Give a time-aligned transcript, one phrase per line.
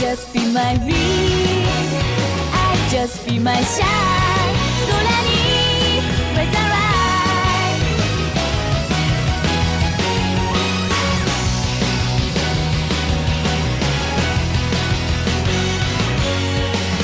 [0.00, 1.66] just feel my dream
[2.52, 4.54] I just feel my shine
[4.86, 6.02] 空に
[6.34, 7.82] With the light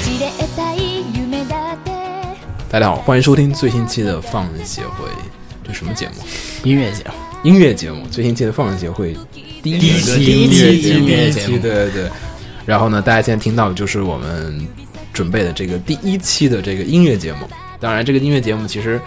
[0.03, 0.25] 散れ
[0.55, 0.77] たい
[1.15, 1.91] 夢だって
[2.71, 5.09] 大家好，欢迎收听最新期的放人协会，
[5.65, 6.15] 这什么节目？
[6.65, 9.17] 音乐节目，音乐节目，最新期的放人协会
[9.63, 12.11] 第一期第一期第音乐一期，节目对对对。
[12.66, 14.68] 然后呢，大家现在听到的就是我们
[15.14, 17.48] 准备的这个第一期的这个音乐节目。
[17.80, 19.00] 当然，这个音乐节目其实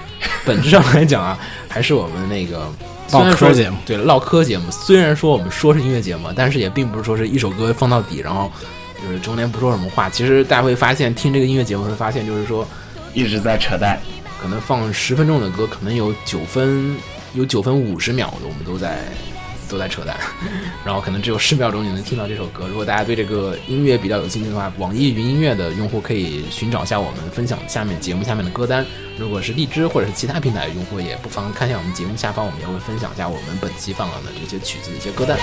[0.45, 2.67] 本质上来讲啊，还是我们那个
[3.13, 4.71] 唠嗑节目对唠嗑节目。
[4.71, 8.51] 虽然说我们说是音乐节目，但是也并不是说是一首歌放到底，然后
[9.03, 10.09] 就是中间不说什么话。
[10.09, 12.67] 其实大家会发现，听这个音乐节目会发现，就是说
[13.13, 13.99] 一直在扯淡。
[14.41, 16.97] 可能放十分钟的歌，可能有九分
[17.33, 18.99] 有九分五十秒的，我们都在
[19.73, 20.17] 都在扯淡，
[20.85, 22.69] 然后可能只有十秒钟你能听到这首歌。
[22.69, 28.85] 如果大家对这个音乐比较有兴趣的话，网易云音乐的用户可以寻找一下我们分享下面节目下面的歌单。
[29.19, 35.39] 如果是荔枝或者是其他平台的用户，也不妨看一下我们节目下方，我们也会分享一下我们本期放的这些曲子的一些歌单。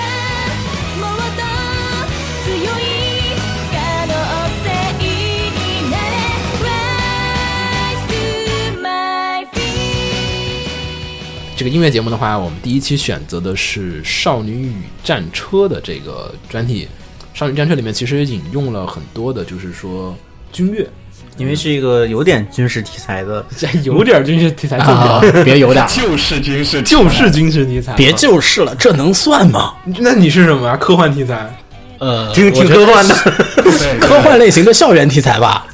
[11.60, 16.88] 这个音乐节目的话，我们第一期选择的是《少女与战车》的这个专题。
[17.38, 20.16] 《少女战车》里面其实引用了很多的，就是说
[20.54, 20.88] 军乐，
[21.36, 23.46] 因为是一个有点军事题材的，
[23.84, 27.94] 有点军事题材，啊， 别有点，就是军事，就是军事题材。
[27.94, 29.73] 别就是了，这能算吗？
[30.00, 30.78] 那你是什么呀？
[30.78, 31.54] 科幻题材？
[31.98, 33.14] 呃，挺挺科幻的。
[34.00, 35.68] 科幻类型的校园题材吧。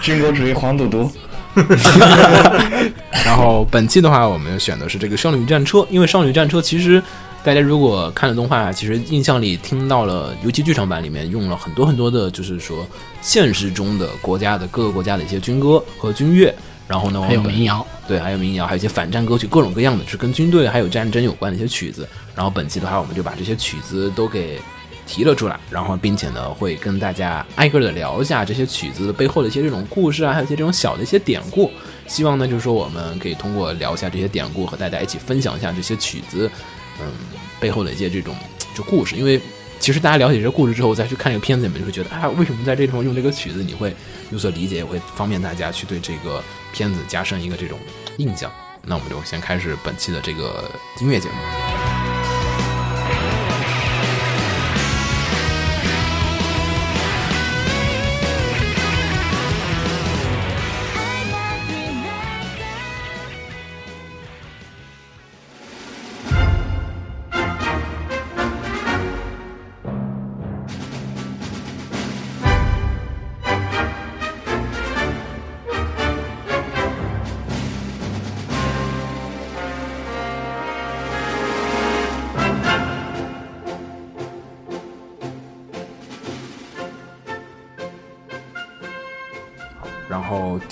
[0.00, 1.12] 军国主义黄赌毒。
[3.24, 7.02] 然后本期的话，我们选的是这个《少女战车》，因为《少女战车》其实
[7.42, 12.86] 大家如果看了动画，其实印象里听到了，尤其剧场版里面用了很多很多的，就是说
[13.20, 16.54] 现实中的国家的各个国家的一些军歌和军乐。
[16.88, 22.06] 然后呢，我还有民谣，对，还有民谣，还有一些反战歌曲，各种各样的，就是跟军队还有战争有关的一些曲子。
[22.32, 24.60] 然后本期的话，我们就把这些曲子都给
[25.06, 31.70] 提了出来，然后并且呢，会跟大家挨个的聊一下这些曲子背后的一些这种故事啊，还有一些这种小的一些典故。
[32.06, 36.50] 希望呢，就是说我们可以通过聊一下这些典故，和大家一起分享一下这些曲子，
[37.00, 37.06] 嗯，
[37.58, 38.34] 背后的一些这种
[38.74, 39.16] 就故事。
[39.16, 39.40] 因为
[39.78, 43.94] 其实大家了解这些故事之后，再去看这个片子，你们就会觉得啊，为什么在这地方用这个曲子，你会
[44.30, 47.78] 有所理解，也会方便大家去对这个片子加深一个这种
[48.18, 48.50] 印象。
[48.88, 51.85] 那我们就先开始本期的这个音乐节目。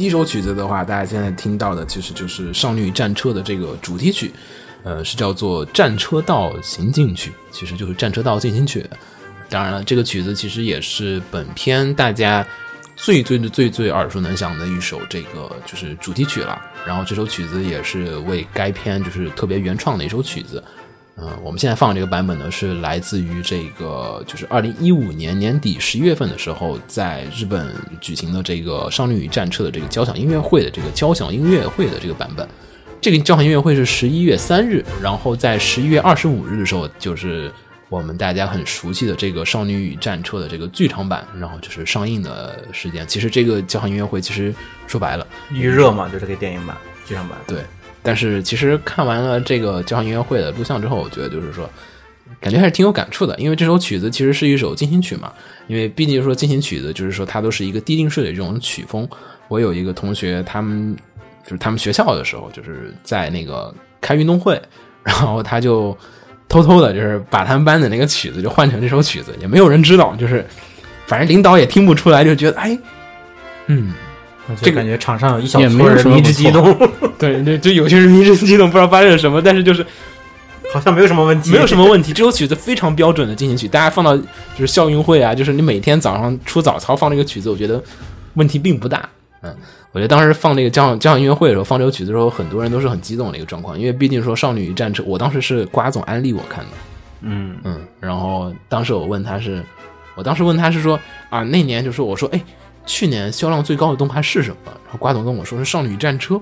[0.04, 4.30] 第一首曲子的话，大家现在听到的其实就是《少女战车》的这个主题曲，
[4.82, 8.82] 呃，是叫做《战车道行进曲》，其实就是《战车道进行曲》。
[9.48, 12.46] 当然了，这个曲子其实也是本片大家
[12.96, 16.60] 最最最最耳熟能详的一首这个就是主题曲了。
[16.86, 20.62] 然后这首曲子也是为该片就是特别原创的一首曲子。
[21.16, 32.48] 嗯、我们现在放的这个版本呢，是来自于这个就是二零一五年年底十一月份的时候，在日本举行的这个《少女与战车》的这个交响音乐会的这个交响音乐会的这个版本。
[33.00, 37.52] 这个交响音乐会是十一月三日，然后在十一月二十五日的时候，就是
[37.90, 43.06] 我们大家很熟悉的这个《少女与战车》的这个剧场版，然后就是上映的时间。
[43.06, 44.54] 其实这个交响音乐会其实
[44.86, 47.38] 说白了，预热嘛，就这个电影版、剧场版。
[47.46, 47.62] 对，
[48.04, 51.68] 但是其实看完了这个交响音乐会的录像之后，我觉得就是说，
[52.38, 53.34] 感觉还是挺有感触的。
[53.38, 55.32] 因为这首曲子其实是一首进行曲嘛，
[55.66, 59.08] 因为毕竟说进行曲子，就是说它都是一个低定式的这种曲风。
[59.48, 60.94] 我有一个同学，他们
[61.44, 64.60] 就是他们学校的时候，就是在那个开运动会，
[65.02, 65.96] 然后他就
[66.46, 70.46] 偷偷的，就是把他们班的那个曲子就换成这首曲子，也没有人知道，就是
[71.06, 72.78] 反正领导也听不出来，就觉得哎，
[73.66, 73.92] 嗯，
[74.60, 76.76] 这感觉场上有一小撮人迷之激动，
[77.18, 79.84] 对对，就有些人迷之激动，不知道发生了什么，但是就是
[80.72, 82.12] 好像没有什么问题，没有什么问题。
[82.12, 84.24] 这首曲子非常标准的进行曲，大家放到就
[84.58, 87.82] 是校运会啊，就是你每天早上出早操放这个曲子，我觉得
[88.34, 89.08] 问题并不大。
[89.42, 89.54] 嗯，
[89.92, 96.70] 我觉得当时放那个交响交响音乐会的时候，放这首曲子的时候，很多人都是很激动的一个状况，因为毕竟说《少女与战车》，我当时是瓜总安利我看的，
[97.20, 99.62] 嗯，嗯，然后当时我问他是，
[100.14, 100.98] 我当时问他是说
[101.28, 102.40] 啊，那年就说我说哎，
[102.86, 104.56] 去年销量最高的动画是什么？
[104.84, 106.34] 然后瓜总跟我说是《少女战车》，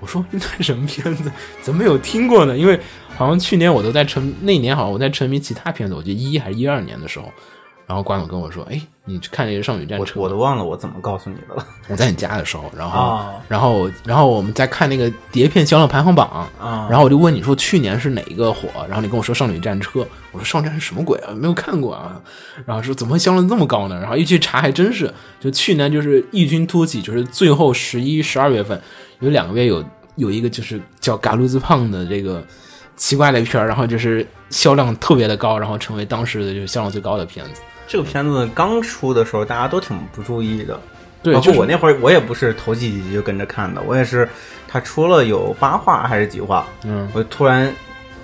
[0.00, 1.30] 我说那什么片子？
[1.62, 2.56] 怎么没有听过呢？
[2.56, 2.78] 因为
[3.16, 7.32] 好像去年我都在沉，那年好像我在沉迷其他片子，我记得一还是一二年的时候。
[7.88, 11.66] 然后瓜总跟我说：“哎，你去看那个《少女战车》，我都忘了我怎么告诉你的了。
[11.88, 20.00] 我在你家的时候，然后，哦然后，然后我们在看那个碟片销量排行榜，啊然后我就问你说去年是哪一个火，然后你跟我说《少女战车》，
[20.32, 22.20] 我说《少女战车》什么鬼啊，没有看过啊，
[22.66, 23.98] 然后说怎么会销量这么高呢？
[23.98, 25.10] 然后一去查还真是，
[25.40, 28.78] 就去年就是异军突起，就是最后十一、十二月份
[29.20, 29.82] 有两个月有
[30.16, 32.44] 有一个就是叫《嘎鲁兹胖》的这个
[32.96, 37.62] 奇怪的片儿，然后就是销量特别的高，然后成为当时的就是销量最高的片子。
[37.88, 40.78] 这个片子刚出的时候，大家都挺不注意的。
[41.20, 44.28] 对，包就我那会儿，我也不是头几集就跟着看的，我也是
[44.68, 47.74] 他出了有八话还是几话，嗯我突然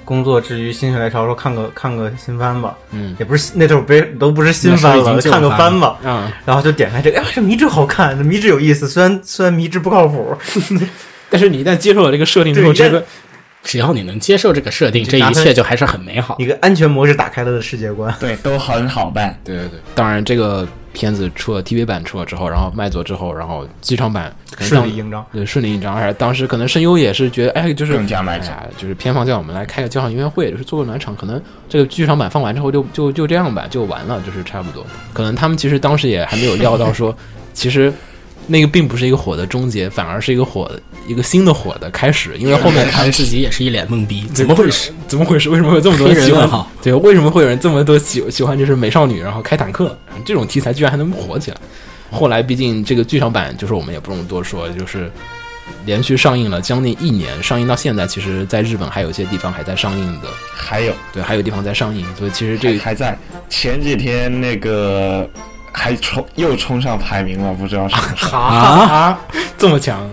[0.04, 6.32] 工作之余心血来潮说看个看个新番吧，嗯也不是那时候不都不是新番了，看个番番吧，啊。
[6.44, 10.36] 然后就点开这个，哎，这迷之好看，这迷之有意思，虽然虽然迷之不靠谱，
[11.28, 13.04] 但是你一旦接受了这个设定之后，对这个
[13.64, 16.36] 只要你能接受这个设定，这一切就还是很美好。
[16.38, 18.14] 一个安全模式打开了的世界观。
[18.20, 19.36] 对，都很好办。
[19.42, 34.84] 对对对，当然这个片子出了 TV 版出了之后，然后卖座之后，然后剧场版可能顺利应章对顺利应章，而且当时可能声优也是觉得，哎，就是更加卖场哎就是片方叫我们来开个交响音乐会，就是做个暖场，可能这个剧场版放完之后就就就这样吧，就完了，就是差不多。
[35.14, 37.16] 可能他们其实当时也还没有料到说，
[37.54, 37.92] 其实。
[38.46, 44.92] 那个并不是一个火的终结，反而是一个火的一个新的火的开始，因为后面他们自己也是一脸懵逼，怎么回事？？
[45.08, 45.48] 怎么回事？
[45.48, 46.66] 为什么会有这么多人喜欢？
[46.82, 51.56] 对，为什么会有人这么多喜喜欢就是美少女，然后开坦克这种题材，居然还能火起来？
[52.10, 55.10] 后来毕竟这个剧场版，就是我们也不用多说，就是
[55.86, 63.18] 连续上映了将近一年，上映到现在，其实在日本还有一些地方还在上映的，还有对，还有地方在上映，所以其实这个还还在
[63.48, 65.28] 前几天那个
[65.74, 68.26] 还冲又冲上排名了，不知道是不是？
[68.34, 69.18] 啊啊
[69.58, 70.08] 这么强。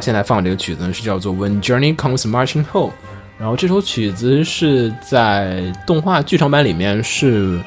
[0.00, 2.90] 现在放这个曲子呢是叫做《When Journey Comes Marching Home》，
[3.38, 7.60] 然后这首曲子是在动画剧场版里面是，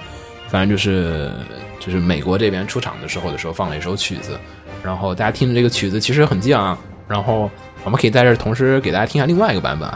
[0.47, 1.31] 反正就是
[1.79, 4.37] 就是美国这边出场的时候的时候放了一首曲子，
[4.83, 7.49] 然后大家听的这个曲子其实很激昂，然后
[7.83, 9.89] 我们可以在这儿同时给大家听下另外一个版本。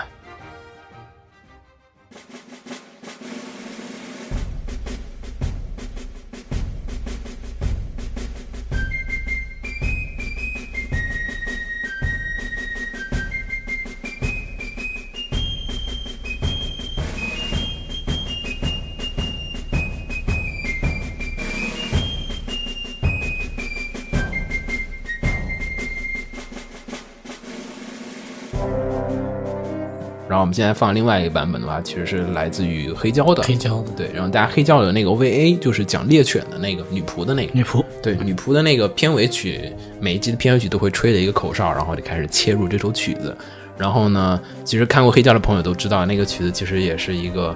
[30.56, 33.44] 现在放另外一个版本的话，其实是来自于黑胶的。
[33.44, 39.70] 黑胶的对，然后大家黑胶的那个 OVA 就是讲猎犬的那个女仆的那个女仆，对，女仆的那个片尾曲，
[40.00, 43.36] 每一集的片尾曲都会吹的一个口哨，然后就开始切入这首曲子。
[43.78, 47.54] 然后呢，其实看过黑胶的朋友都知道，那个曲子其实也是一个，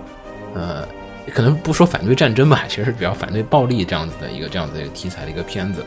[0.53, 0.85] 呃，
[1.33, 5.81] 可能不说反对战争吧，其实是比较反对暴力这样子的一个这样子的一个题材的一个片子。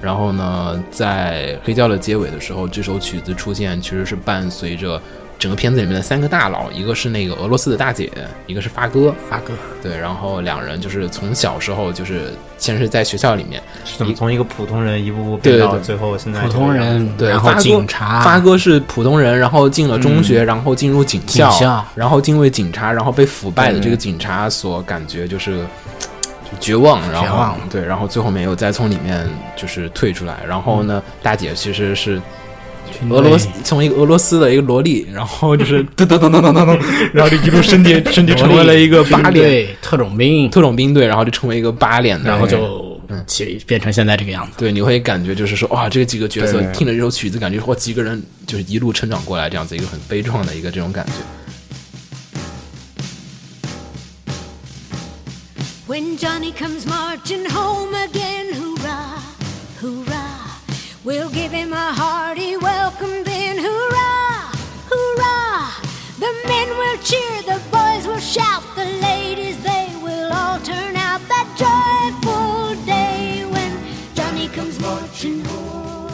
[0.00, 5.00] 然后呢，在黑胶的结尾的时候，这首曲子出现，其实是伴随着
[5.38, 8.10] 整个片子里面的三个大佬，一个是那个俄罗斯的大姐，
[8.46, 9.52] 一个是发哥，发哥，
[9.82, 13.62] 对，然后两人就是从小时候就是先是在学校里面，
[13.96, 25.64] 怎么从一个普通人一步步变到最后现在普通人，对，然后发哥警察，发哥是普通人，然后进了中学，然后进入警校，警校然后因为警察，然后被腐败的这个警察所感觉就是。
[26.50, 32.18] 就绝望，然后绝望对，然后最后面又再从里面就是退出来，然后呢，大姐其实是
[33.10, 36.78] 俄罗斯从一个俄罗斯的一个萝莉然后就是 噔噔噔噔噔
[37.12, 44.52] 然后就一路升级升级成为了一个八脸特种兵特种兵队然后就成为一个八脸然后就嗯起变成现在这个样子。
[44.58, 51.12] 对你会感觉就是说哇这几个角色听了这首曲子感觉哇几个人就是一路成长过来这样子一个很悲壮的一个这种感觉。
[55.86, 58.38] When johnny comes marching home again
[61.08, 64.52] We'll give him a hearty welcome then, hoorah,
[64.90, 65.72] hoorah.
[66.20, 71.22] The men will cheer, the boys will shout, the ladies they will all turn out
[71.30, 73.72] that joyful day when
[74.14, 76.10] Johnny comes marching home.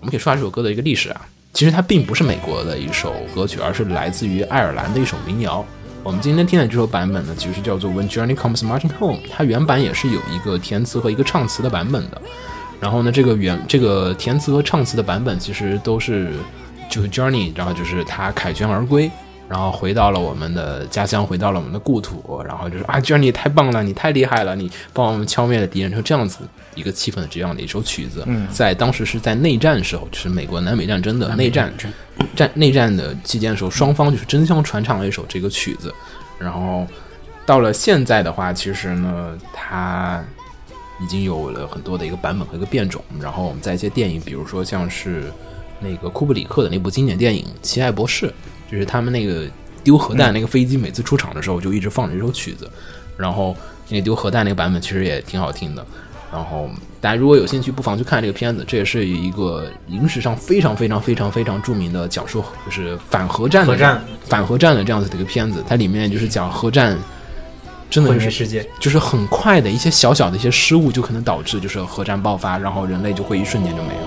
[0.00, 1.20] 我们可以说下这首歌的一个历史啊。
[1.52, 5.64] 其实它并不是美国的一首歌曲，而是来自于爱尔兰的一首民谣。
[6.02, 12.20] 我们今天听的这首版本呢，其实叫做《When Johnny Comes Marching Home》，它原版也是有一个填词和一个唱词的版本的。
[12.82, 16.32] 然后呢，这个原这个填词和唱词的版本其实都是
[16.90, 19.08] 就是 Journey，然后就是他凯旋而归，
[19.48, 26.40] 然后回到了我们的家乡，回到了我们的故土，然后就是啊，Journey 太棒了，你太厉害了，你帮我们消灭了敌人，就这样子
[26.74, 31.72] 一个气氛的这样的一首曲子，在当时是在内战时候，就是美国南北战争的内战
[32.34, 35.94] 战内战的期间的时候，双方就是争相传唱了一首这个曲子，
[36.36, 36.84] 然后
[37.46, 40.20] 到了现在的话，其实呢，它
[41.02, 43.02] 已经有了很多的一个版本和一个变种。
[43.20, 45.24] 然后我们在一些电影，比如说像是
[45.80, 48.26] 那个库布里克的那部经典电影《奇爱博士》，
[48.70, 49.46] 就是他们那个
[49.82, 52.70] 丢核弹那个飞机每次出场的时候，就一直放着这首曲子。
[53.16, 53.54] 然后
[53.88, 55.84] 那丢核弹那个版本其实也挺好听的。
[56.32, 58.64] 然后大家如果有兴趣，不妨去看这个片子。
[58.66, 65.62] 这也是一个影史上非常非常非常非常著名的讲述，就是反核战的核战反核战的这样子的一个片子。
[65.68, 66.98] 它里面就是讲核战，
[67.92, 68.66] 真的就是世界。
[68.80, 74.00] 就是很快的一些小小的一些失误，就可能导致就是核战爆发，然后人类就会一瞬间就没有。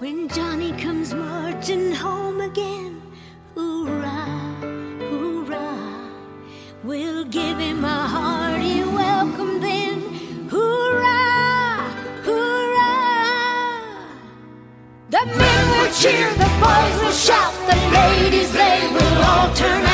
[0.00, 2.94] When Johnny comes marching home again,
[3.54, 4.26] hoorah,
[5.10, 5.76] hoorah.
[6.82, 10.02] We'll give him a hearty welcome then,
[10.48, 11.82] hoorah,
[12.24, 13.26] hoorah.
[15.10, 19.85] The men will cheer, the boys will shout, the ladies they will all turn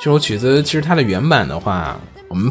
[0.00, 2.50] 这首曲子其实它的原版的话，我们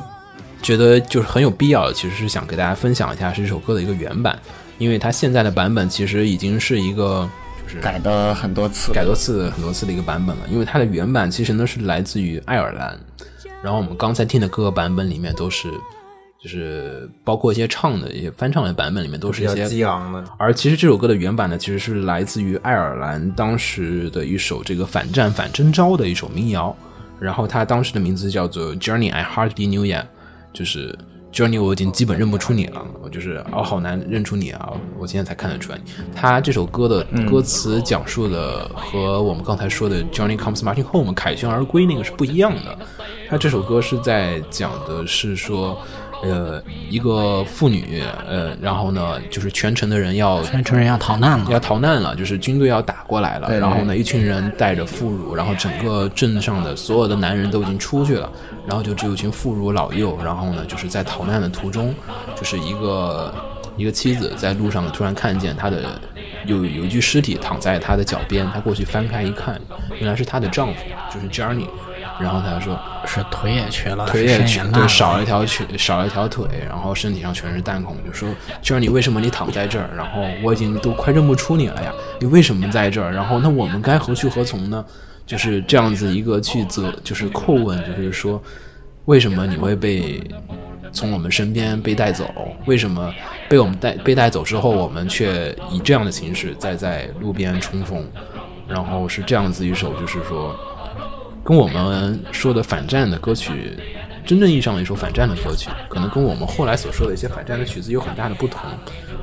[0.61, 4.37] 觉得就是很有必要，其实是想给大家分享一下是这首歌的一个原版，
[4.77, 7.27] 因为它现在的版本其实已经是一个
[7.63, 12.95] 就是改的很多次，改多次很多次的一个版本了，因为它的原版其实呢是来自于爱尔兰，
[13.63, 15.71] 然后我们刚才听的各个版本里面都是，
[16.39, 26.77] 就是包括一些唱的一些翻唱的版本里面都是比较一些激昂的，而其实这首歌的原版呢，其实是来自于爱尔兰当时的一首这个反战反征召的一首民谣，
[27.19, 30.03] 然后他当时的名字叫做 Journey I Hardly Knew Ya，
[30.53, 30.97] 就是
[31.31, 35.79] Journey 我已经基本认不出你了，我就是哦好难认出你啊，我现在才看得出来。
[36.15, 42.77] 他这首歌的歌词讲述的和我们刚才说的 Journey Comes Marching Home 凯旋而归那个是不一样的，
[43.29, 45.77] 他这首歌是在讲的是说。
[46.21, 53.47] 呃，一个妇女，呃，然后呢，就是全城的人要全城人要逃难了，要逃难了，就是军队要打过来了。
[53.47, 58.29] 对对然后呢，一群人带着妇孺，然后整个镇上的所有的男人都已经出去了，
[58.67, 60.17] 然后就只有一群妇孺老幼。
[60.23, 61.95] 然后呢，就是在逃难的途中，
[62.35, 63.33] 就是一个
[63.77, 65.99] 一个妻子在路上突然看见她的
[66.45, 69.59] 有有一具尸体躺在她的脚边，她过去翻开一看，
[69.99, 70.81] 原来是她的丈夫，
[71.13, 71.67] 就是 Johnny。
[72.19, 72.77] 然后她就说，
[73.09, 78.29] 是腿也瘸了，腿也是瘸了少了一条腿，少了一条腿，然后身体上全是弹孔，就说
[78.61, 79.89] ：“就是你为什么你躺在这儿？
[79.97, 83.11] 然后我已经都快认不出你了呀，你为什么在这儿？
[83.11, 84.85] 然后那我们该何去何从呢？”
[85.25, 88.41] 就是这样子一个去责，就是叩问，就是说，
[89.05, 90.21] 为什么你会被
[90.91, 92.29] 从我们身边被带走？
[92.65, 93.11] 为什么
[93.47, 98.07] 被我们带被带走之后，我们却以这样的形式再在路边冲锋？
[98.67, 100.55] 然后是这样子一首，就是说。
[101.43, 103.77] 跟我们说的反战的歌曲，
[104.25, 108.61] 真正意义上的一首反战的歌曲，可能跟我们后来所说的一些反战的曲子有很大的不同。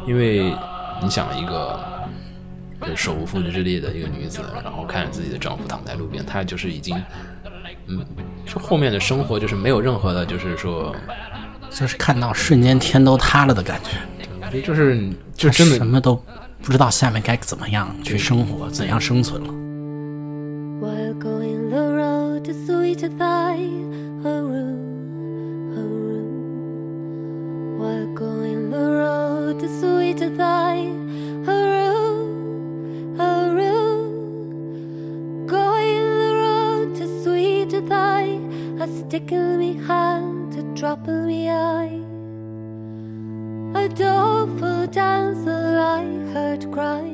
[0.06, 0.54] 因为
[1.02, 1.78] 你想一个
[2.80, 6.96] 就是手无缚鸡之力的一个女子，然后看着自己的丈夫躺在路边，她就是已经，
[7.86, 8.04] 嗯，
[8.44, 10.94] 就后面的生活就是没有任何的，就是说，
[11.70, 16.14] 就是看到瞬间天都塌了的感觉，就是就真的什么都
[16.62, 19.52] 不知道下面该怎么样去生活，怎样生存了。
[22.98, 23.56] to thy
[24.24, 27.78] oh, room, oh, room.
[27.78, 30.78] While going the road to sweet to thy
[31.46, 35.46] oh, room, oh, room.
[35.46, 38.40] Going the road to sweet to thy,
[38.80, 42.00] a stick in me hand, a drop in me eye.
[43.78, 47.12] A doleful damsel I heard cry.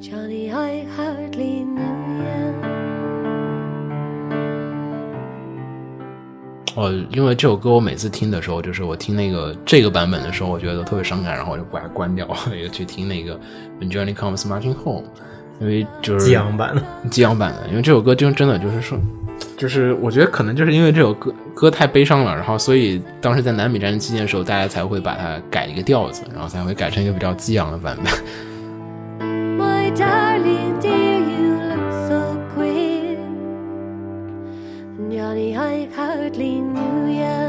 [0.00, 2.77] Johnny, I hardly knew you.
[6.78, 13.34] 哦，因为这首歌我每次听的时候，就是我听那个这个版本的时候，我觉得特别伤感，然后我就把它关掉， 也去听那个
[13.80, 15.02] When Johnny Comes Marching Home，
[15.60, 18.96] 因为就是激昂版的，激昂版的，因为这首歌就真的就是说，
[19.56, 28.14] 就是我觉得可能就是因为这首歌歌太悲伤了，然后所以当时在南北战争期间的时候，大家才会把它改一个调子，然后才会改成一个比较激昂的版本。
[29.58, 29.92] My
[36.28, 37.48] hardly knew ya.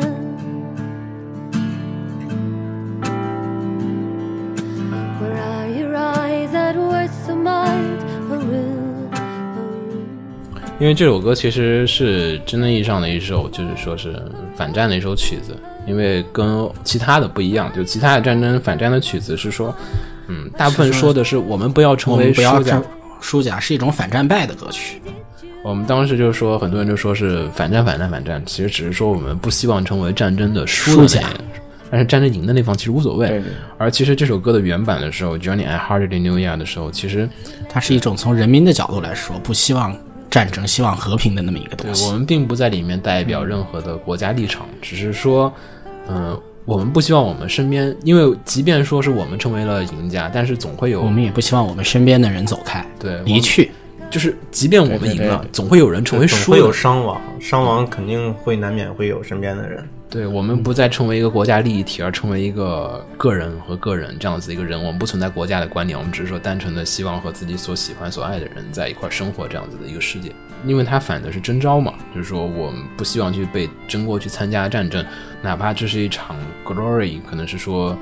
[5.19, 7.99] Where are your eyes that were so mild?
[8.29, 10.79] Maroon, maroon.
[10.79, 14.21] 因为这首歌其实是真正意义上的一首，就是说是
[14.55, 15.57] 反战的一首曲子。
[15.85, 19.75] 因为跟其他的不一样，就其他的战争反战的曲子是说，
[20.27, 22.81] 嗯，大部分说的是我们不要成为不要输家。
[23.21, 25.01] 输家是一种反战败的歌曲。
[25.61, 31.21] 我们当时就说，很多人就说是反战、反战、反战，其实只是说我们不希望成为战争的输家，
[31.91, 33.27] 但是战争赢的那方其实无所谓。
[33.27, 37.27] 对对而其实这首歌的原版的时候，Johnny I Hardly Knew Ya 的时候，其实
[37.67, 39.95] 它是一种从人民的角度来说，不希望
[40.29, 42.03] 战争、希望和平的那么一个东西。
[42.03, 45.51] 对我们并不在里面代表任何的国家立场，只是说，
[46.07, 53.69] 嗯、我们不希望我们身边，因为即便说是我们成为了赢家，但是总会有我们也不希望我们身边的人走开，对离去。
[54.09, 56.71] 就是即便我们赢了对对对，总会有人成为输总会有。
[56.71, 59.87] 伤亡，伤亡肯定会难免会有身边的人。
[60.09, 64.83] 对我们不再成为一个国家利益体，而成为一个个人和个人这样子一个人。
[64.83, 70.31] 我们不存在国家的观念，我们只是说单纯的希望和自己所喜欢、所爱的人在一块儿生活这样子的一个世界。
[70.65, 75.05] 因为他反的是征召嘛，就是说我们不希望去被征过去参加战争，
[75.43, 77.95] 哪怕这是一场 glory，可能是说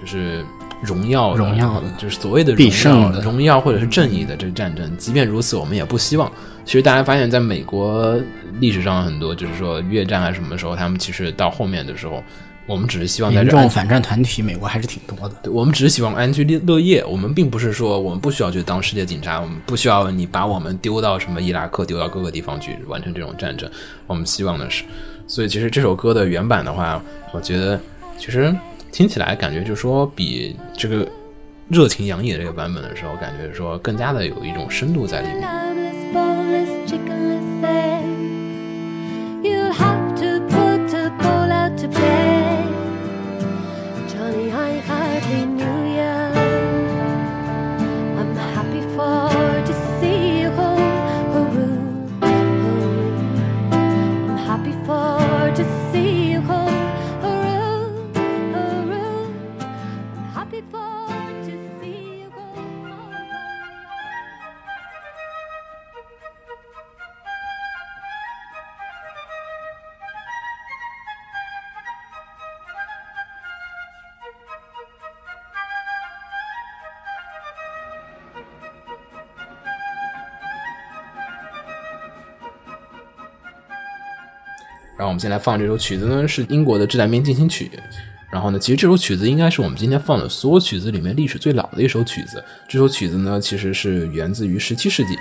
[0.00, 0.42] 就是
[0.82, 4.96] 荣耀的、荣耀的就是所谓的必荣耀胜的荣耀或者是正义的这个战争。
[4.96, 6.30] 即便如此，我们也不希望。
[6.64, 8.18] 其实大家发现，在美国
[8.58, 12.22] 历史上很多，就是说越战啊什么时候，他们其实到后面的时候，
[12.66, 15.34] 我们只是希望在这安民众反战团体，美国还是挺多的。
[15.44, 23.70] 对，我们只是希望安居乐乐业，我们并不是说我们不需要去当世界警察，我们不需要你把我们丢到什么伊拉克，丢到各个地方去完成这种战争。
[24.08, 24.82] 我们希望的是，
[25.28, 27.00] 所以其实这首歌的原版的话，
[27.32, 27.80] 我觉得
[28.18, 28.52] 其实
[28.96, 31.06] 听起来感觉就是说比这个
[31.68, 35.85] 热情洋溢的这个版本的时候，感觉说更加的有一种深度在里面。
[85.16, 87.70] 我们先来放这首曲子呢，是英国的《致南边进行曲》。
[88.30, 92.44] 然后呢，其实这首曲子应该是我们今天放的所有曲子里面历史最老的一首曲子。
[92.68, 95.16] 这首曲子呢，其实是源自于十七世纪。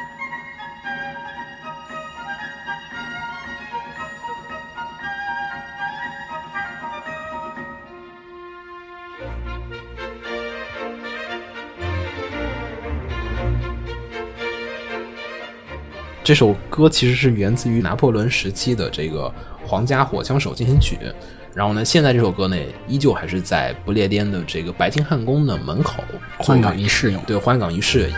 [16.25, 19.31] 这首歌其实是源自于拿破仑时期的这个
[19.63, 20.97] 皇家火枪手进行曲。
[21.53, 22.57] 然后呢，现在这首歌呢，
[22.87, 26.03] 依旧还是在不列颠的这个白金汉宫的门口
[26.39, 27.21] 换岗仪式用。
[27.27, 28.11] 对换岗仪式。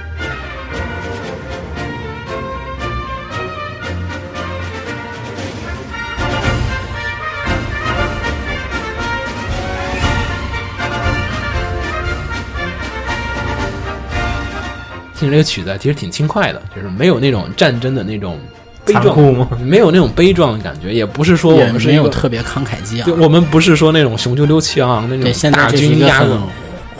[15.18, 18.40] 听这个曲子其实挺轻快的，就是没有那种战争的那种
[18.86, 23.22] 悲壮残酷吗没有那种悲壮的感觉，也不是说我们是一个有特别慷慨激对，昂。
[23.22, 26.48] 我们不是说那种雄赳赳气昂昂那对，种大军压过个很，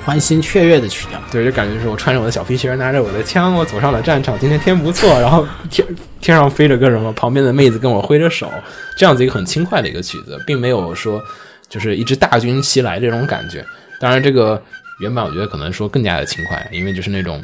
[0.04, 1.20] 欢欣雀跃的曲调。
[1.32, 4.38] 对，就感觉是我穿着我的小皮鞋，拿着我的枪，我走上了战场。
[4.40, 5.86] 今天天不错，然后天
[6.20, 8.50] 天上飞着个什么，旁边的妹子跟我挥着手，
[8.98, 11.22] 这样子一个很轻快的一个曲子，并没有说
[11.70, 13.66] 就是一支大军袭来这种感觉。
[14.00, 14.62] 当然，这个
[15.00, 17.44] 原版我觉得可能说更加的轻快，因为就是那种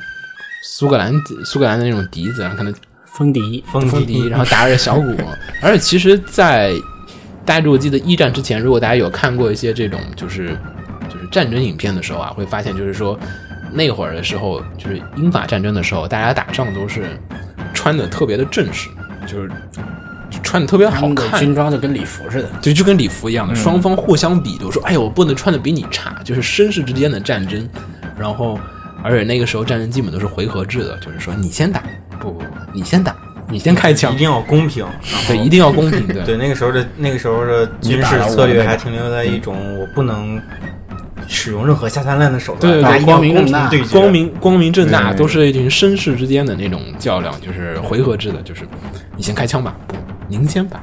[0.64, 2.74] 苏格兰苏格兰的那种笛子，然后可能
[3.06, 5.16] 风笛，风风笛，然后打着小鼓，
[5.62, 6.72] 而且其实，在
[7.46, 10.58] 大家如果记得一战之前，如果大家有看过一些这种就是
[11.10, 13.20] 就是战争影片的时候啊，会发现就是说
[13.74, 17.20] 那会儿的时候，就是英法战争的时候，大家打仗都是
[17.74, 18.90] 穿的特别的正式，
[19.28, 19.50] 就是
[20.30, 22.50] 就穿的特别好看，军装就跟礼服似的。
[22.62, 27.68] 对就跟礼服一样的，双方互相比，就说：“哎呦，我不能穿的比你差。”就是绅士之间的战争。
[28.18, 28.58] 然后，
[29.04, 31.84] 而且那个时候战争基本都是回合制的，就是说你先打，
[32.20, 33.16] 不不不，你先打，
[33.50, 34.86] 你先开枪一，定要公平。
[35.28, 40.42] 对，一定要公平，对 对，那个时候的那个时候的军事策略还停留在一种我不能
[41.28, 48.64] 使用任何下三滥的手段，对对光明正大对，光明光明正大，都是一群绅士之间的那种较量，就是回合制的，就是
[49.16, 49.96] 你先开枪吧，不，
[50.28, 50.82] 您先打，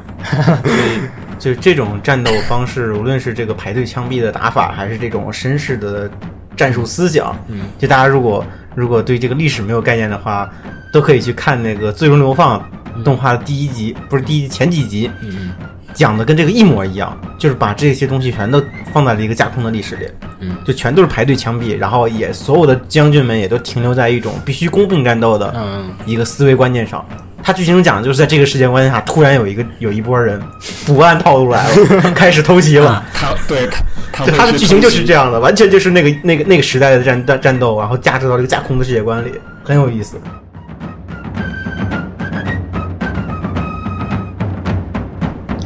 [1.39, 6.11] 就是这种战斗方式，无论是这个排队枪毙的打法，还是这种绅士的
[6.57, 10.51] 战术思想，嗯，就大家如果如果对这个历史没有概念的话，
[10.93, 12.61] 都可以去看那个《最终流放》
[13.03, 15.53] 动画的第一集，不是第一集前几集，嗯
[15.93, 20.07] 讲的跟这个一模一样，就是把这些东西全都放在了一个架空的历史里，
[20.39, 27.05] 嗯，就全都是排队枪毙，然后也所有的将军们也都停留在一种必须公平战斗的嗯，一个思维观念上。
[27.43, 30.41] 他剧情讲的就是在这个世界观下，突然有一个有一波人
[30.87, 33.05] 不按套路来了， 开始偷袭了。
[33.13, 33.69] 他对
[34.13, 39.33] 他他的剧情就是这样的，完全就是那个那个那个时代的战战战斗，然后加持到这个架空的世界观里，
[39.65, 40.17] 很有意思。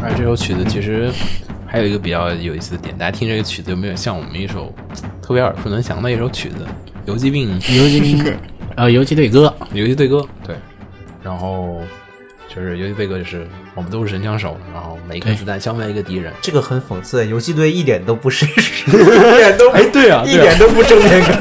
[0.03, 1.11] 而这首曲子其实
[1.67, 4.73] 还有一个比较有意思的点，大家听这个曲子有没有像我们一首
[5.21, 6.57] 特别耳熟能详的一首曲子
[7.07, 8.37] 《游击兵 游击兵，
[8.77, 10.19] 呃，游击队歌，游击队歌》？
[10.47, 10.57] 对，
[11.25, 11.81] 然后
[12.55, 16.31] 就是游击队歌，就是我们都是神枪手，然后每一颗子弹消灭一个敌人。
[16.43, 21.41] 这个很讽刺，游击队一点都不绅士，一点都哎， 对啊，一点都不正面感。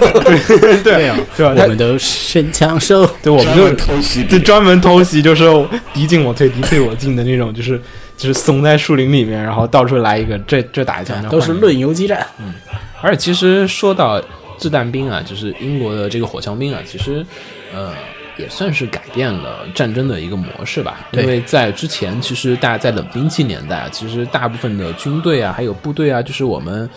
[0.81, 1.53] 对啊，对啊？
[1.57, 5.43] 我们都神枪手，对，我们专就门偷袭就专门偷袭，就是
[5.93, 7.79] 敌进我退，敌退我进的那种，就是
[8.17, 11.61] 就是怂在树林里面，然后到处来一个，这这打一枪，都是论。
[11.61, 12.25] 论游击战。
[12.39, 12.53] 嗯
[13.01, 14.23] 而且其实说到
[14.57, 17.25] 掷弹兵啊，就是英国的这个火枪兵啊，其实
[17.75, 17.91] 呃
[18.37, 21.07] 也算是改变了战争的一个模式吧。
[21.11, 26.89] 因为在之前，其实大家在冷兵器年代啊，其实大部分的军队啊，还有部队啊，就是我们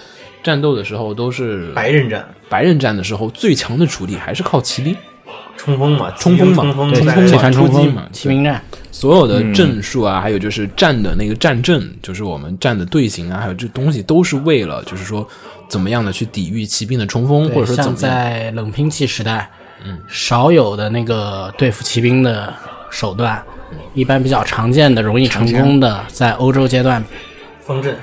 [0.43, 4.97] 战斗的时候都是白刃战白刃战的时候，最强的主力还是靠骑兵。
[5.57, 15.27] 冲锋嘛，冲锋嘛冲锋冲锋嘛船冲锋嘛骑兵战，所有的阵术啊，还有就是战的那个战阵，就是我们战的队形啊，还有这东西，都是为了就是说
[15.67, 17.97] 怎么样的去抵御骑兵的冲锋，或者说怎像么样。
[17.97, 19.51] 在冷兵器时代，
[19.85, 22.53] 嗯，少有的那个对付骑兵的
[22.91, 23.43] 手段，
[23.95, 27.05] 一般比较常见的、容易成功的，在欧洲阶段，
[27.65, 27.97] 方阵，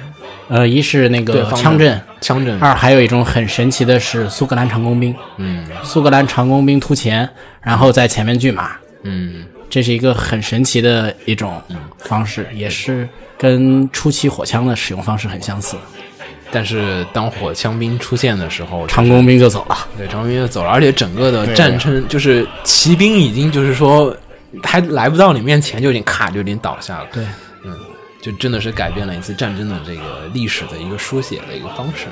[0.48, 5.66] 呃，一是那个枪阵，枪阵，二还有一种很神奇的是苏格兰长弓兵，嗯。
[5.84, 7.28] 苏格兰长弓兵突前，
[7.62, 8.72] 然后在前面拒马，
[9.04, 11.62] 嗯，这是一个很神奇的一种
[11.98, 13.08] 方式，也是
[13.38, 15.76] 跟初期火枪的使用方式很相似。
[16.54, 24.16] 但是当火枪兵出现的时候，长弓兵就走了，对长弓兵就走了，而且整个的战争就是骑兵已经就是说
[24.62, 27.26] 还来不到你面前就已经咔就已经倒下了，对，
[27.66, 27.76] 嗯，
[28.22, 32.06] 就真的是改变了一次战争的这个历史的一个书写的一个方式。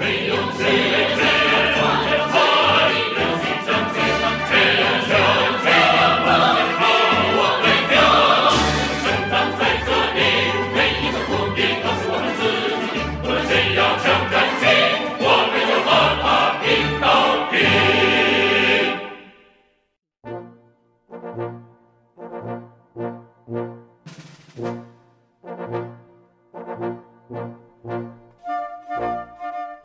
[0.00, 0.06] 呃，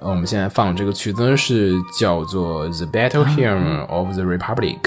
[0.02, 4.80] 我们现在放这个曲子是叫做《The Battle Hymn of the Republic》，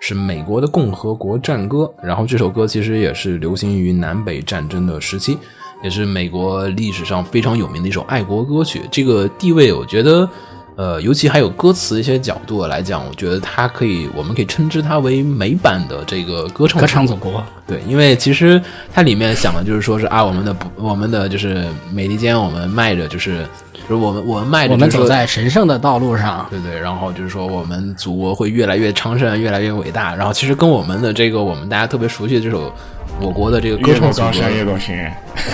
[0.00, 1.92] 是美国的共和国战歌。
[2.02, 5.38] 然后这首歌其实也是流行于南北战争的时期，
[5.82, 8.82] 也是美国历史上非常有名的一首爱国歌曲。
[8.90, 10.28] 这个地位，我觉得，
[10.74, 18.60] 呃，尤其还有歌词一些角度来讲，我觉得它可以，我们可以称之它为美版的这个歌唱歌唱祖国，对，因为其实
[18.92, 26.46] 它里面想的就是说是啊，我们的不，我们的就是美利坚，我们迈着就是，就是我们我们迈着，我们走在神圣的道路上。
[26.48, 30.14] 对对，然后就是说我们祖国会越来越昌盛，越来越伟大。
[30.14, 32.72] 然后其实跟我们的这个我们大家特别熟悉的这首
[33.22, 34.30] 我国的这个歌唱祖国，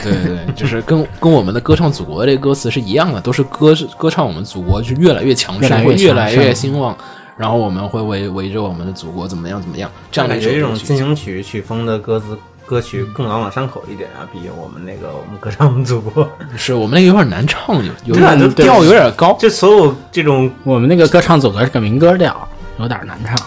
[0.02, 6.96] 对对对，就是跟跟我们的歌唱祖国的这个歌词是一样的，都是歌歌唱我们祖国就是越来越强盛，越来越会越来越兴旺。
[7.36, 16.28] 然后我们会围围着我们的祖国怎么样怎么样，这样感觉这种进行曲曲风的歌词歌曲更朗朗上口一点啊，比我们那个我们歌唱祖国，
[16.58, 22.36] 是我们那个有点难唱，有有点调有点高，就所有这种我们那个歌唱祖国是个民歌调，
[22.80, 23.38] 有点难唱。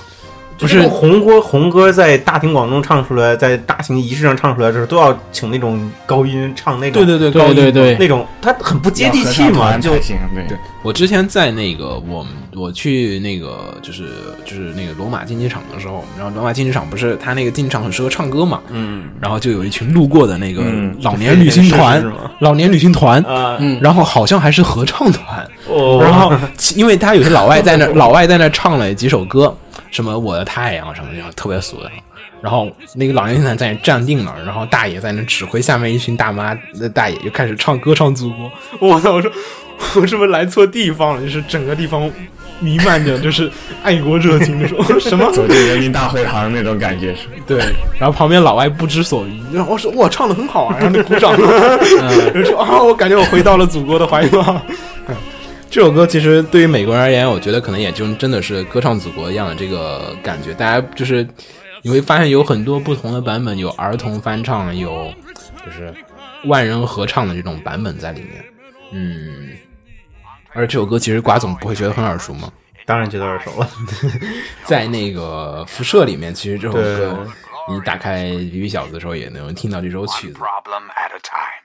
[0.61, 10.47] 不就是是红歌红歌在大庭广众唱出来，在大型仪式上唱出来的时候，都要请那种高音唱那种，对对对对高音对对那种他很不接地气嘛，就行，对。
[10.47, 14.09] 对，我之前在那个我们我去那个就是
[14.45, 22.03] 就是那个罗马竞技场的时候，然后罗马竞技场不是他那个竞技场很适合唱歌嘛，嗯然后就有一群路过的那个嗯老年旅行团，
[22.39, 26.31] 老年旅行团，啊嗯然后好像还是合唱团，哦，然后
[26.75, 29.55] 因为他有些老外在那 老外在那唱了几首歌，
[29.91, 31.91] 什么我的太阳什么的，特别俗的。
[32.41, 38.51] 然后那个老年团在那站定了，然后大爷在那指挥下面一群大妈，那大爷就开始唱歌唱祖国。
[38.81, 39.11] 我操！
[39.13, 39.31] 我说
[39.95, 41.21] 我是不是来错地方了？
[41.21, 42.09] 就是整个地方
[42.59, 43.51] 弥漫着就是
[43.83, 47.21] 爱国热情那种 什么走进人民大会堂那种感觉是。
[47.47, 47.59] 对，
[47.99, 54.61] 然后旁边老外不知所云，然后我说哇唱的很好啊，然后就鼓掌，就说啊，我感觉我回到了祖国的怀抱。
[55.71, 60.53] 这首歌其实对于美国人而言，我觉得可能也就真的是歌唱祖国一样的这个感觉。
[60.53, 61.25] 大家就是
[61.81, 65.09] 你会发现有很多不同的版本，有儿童翻唱，有
[65.65, 65.93] 就是
[66.43, 68.43] 万人合唱的这种版本在里面。
[68.91, 69.51] 嗯，
[70.51, 72.51] 而这首歌其实瓜总不会觉得很耳熟吗？
[72.85, 73.69] 当然觉得耳熟了。
[74.67, 77.25] 在那个辐射里面，其实这首歌
[77.69, 80.37] 你打开《比比小子》的时候也能听到这首曲子。
[80.37, 81.60] problem at a time.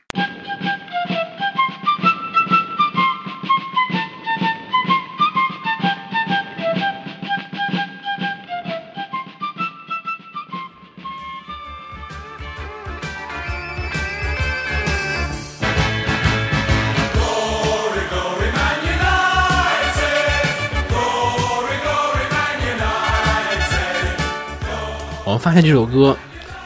[25.37, 26.16] 我发现这首歌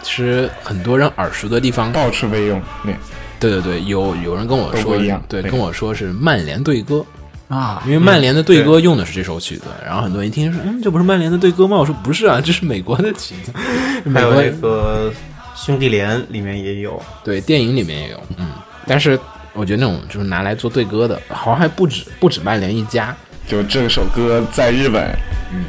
[0.01, 2.95] 其实很多人耳熟的地方，到处被用，对，
[3.41, 7.05] 对对对，有有人跟我说都不一样对，跟我说是曼联队歌，
[7.49, 7.83] 啊。
[7.85, 11.77] 因为曼联的队歌用的是这首曲子，然后很多人一听说，嗯，这不是曼联的队歌吗？
[11.79, 13.51] 我说不是啊，这是美国的曲子，
[14.05, 15.13] 还美国有那个
[15.57, 18.51] 兄弟连里面也有，对电影里面也有，嗯，
[18.87, 19.19] 但是
[19.53, 23.17] 我觉得那种就是拿来做对歌的，好像还不止不止曼联一家，
[23.49, 25.11] 就这首歌在日本，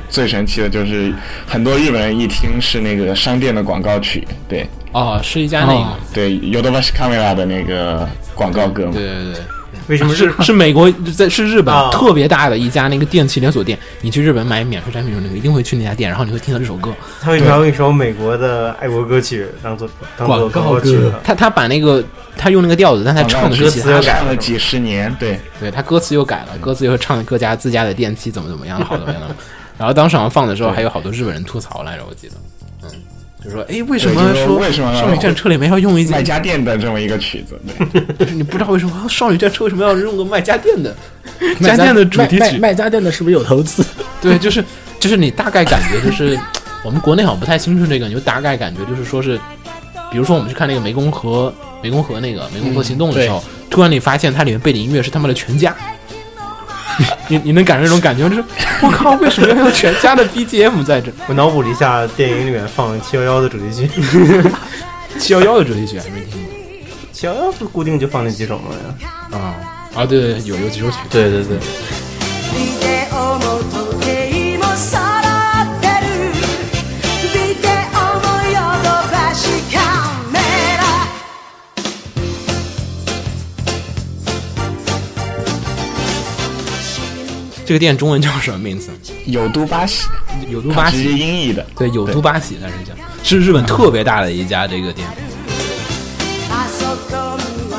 [0.10, 1.13] 最神奇的就是
[1.48, 4.67] 很多日本人一听是那个商店的广告曲，对。
[4.91, 5.94] 哦，是一家那个，哦。
[6.13, 8.88] 对 y o d o b a s h Camera 的那个广告歌。
[8.88, 9.41] 嘛，对对对。
[9.88, 11.89] 为什么是是美国在是日本啊。
[11.91, 16.91] 特别大的一家那个电器连锁店，你去日本买免税产品的时候，你一定会去那家店，然后你会听到这首歌。
[17.22, 20.98] 他为什么要用一首美国的爱国歌曲当做当做广告曲？
[20.98, 21.13] 歌？
[21.24, 22.04] 他他把那个
[22.38, 29.36] 他用那个调子，但他唱的是其他，歌词又改唱了几十年，对，对他歌词又改了，歌词又唱各家自家的电器怎么怎么样，好怎么样的。
[29.82, 32.36] 然后当时好像放的时候，还有好多日本人吐槽来着，我记得，
[32.84, 32.89] 嗯，
[33.44, 37.60] 就说哎，为什么说为什么少女战车里面要用一卖，家电的这么一个曲子，
[37.91, 40.96] 对，就 是你不知道为什么少女战车为什么要用个卖家电的
[41.60, 42.60] 卖家电的主题曲？
[42.60, 43.84] 卖家电的是不是有投资？
[44.22, 44.63] 对，就是
[45.00, 46.39] 就是你大概感觉就是，
[46.86, 49.36] 我们国内好像不太清楚这个，你就大概感觉就是说是，
[50.12, 55.76] 比如说我们去看那个湄公河湄公河那个湄公河行动的时候，突然你发现它里面背景音乐是他们的全家。
[57.27, 58.43] 你你能感受那种感觉，就是
[58.82, 61.12] 我靠，为什么要用全家的 BGM 在这？
[61.27, 63.89] 我脑补了一下电影里面放七幺幺的主题曲，
[65.19, 66.51] 七幺幺的主题曲还没听过
[67.12, 68.71] 七幺幺不固定就放那几首吗
[69.32, 69.38] 呀？
[69.38, 69.56] 啊
[69.95, 70.06] 啊！
[70.06, 71.58] 对对，有有几首曲子，对对对，
[87.70, 88.90] 这个店中文叫什么名字？
[89.24, 90.07] 有都巴喜，
[90.48, 95.07] 有都巴它直接喜，音译的，对，有都巴喜，那是叫，是日本特别大的一家这个店。
[96.48, 97.76] あそこには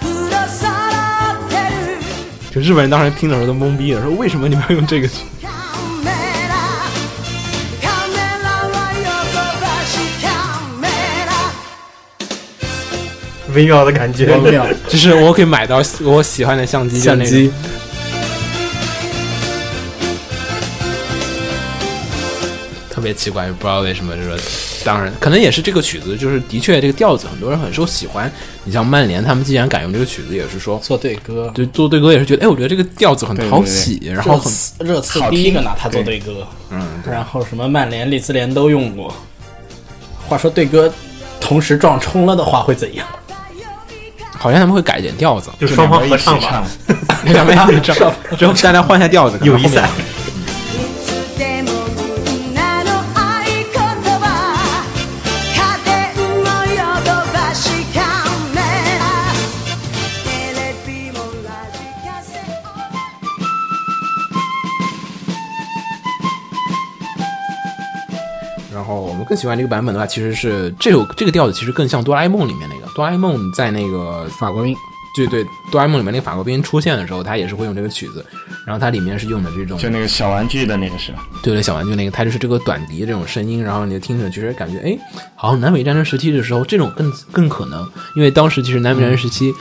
[0.00, 2.02] プロさらってる
[2.52, 5.24] 就日本人当时听的时候都懵逼了，说为什么你们要用这个曲？
[5.40, 5.46] カ
[6.02, 6.10] メ
[6.48, 6.52] ラ
[7.80, 10.26] カメラはヨドバシカ
[10.80, 10.88] メ
[11.26, 11.30] ラ
[13.54, 14.36] 微妙的感觉。
[14.38, 17.52] 微妙就是我可以买到我喜欢的相机，就那种相机，
[23.03, 24.37] 别奇怪，不知道为什么，就是说
[24.85, 28.31] 当然可能也是这个曲子，就是的确这个调子很多人很受喜欢。
[28.63, 39.13] 你像曼联他们既然敢用这个曲子，也是说做对歌，对做对歌也是觉得，哎，我觉得这个调子很对对对讨喜，然后热很刺热刺第一个拿它做对对歌，嗯，然后什么曼联、利兹联都用过。
[40.25, 40.91] 话说对歌
[41.41, 43.05] 同时撞冲了的话会怎样？
[44.37, 46.65] 好像他们会改点调子，就双方合唱吧，
[47.25, 47.95] 两边一唱，
[48.37, 49.89] 之后大家换下调子，可能后面友谊赛。
[69.33, 74.75] 更喜欢这个版本的话，其实是这首这个调子其实更像哆啦 A 梦里面那个哆啦 A 梦在那个法国兵，
[75.15, 78.23] 对对哆啦 A 梦里面那个法国兵出现的时候，他也是会用这个曲子，
[78.63, 81.25] 然后它里面是用的这种就那个小玩具的那个是吧？
[81.41, 84.95] 对对，小玩具那个，它就是这个短笛这种声音，然后你就听着，其实感觉哎，
[85.35, 89.51] 好像南北战争时期的时候，这种更更可能，因为当时其实南北战争时期。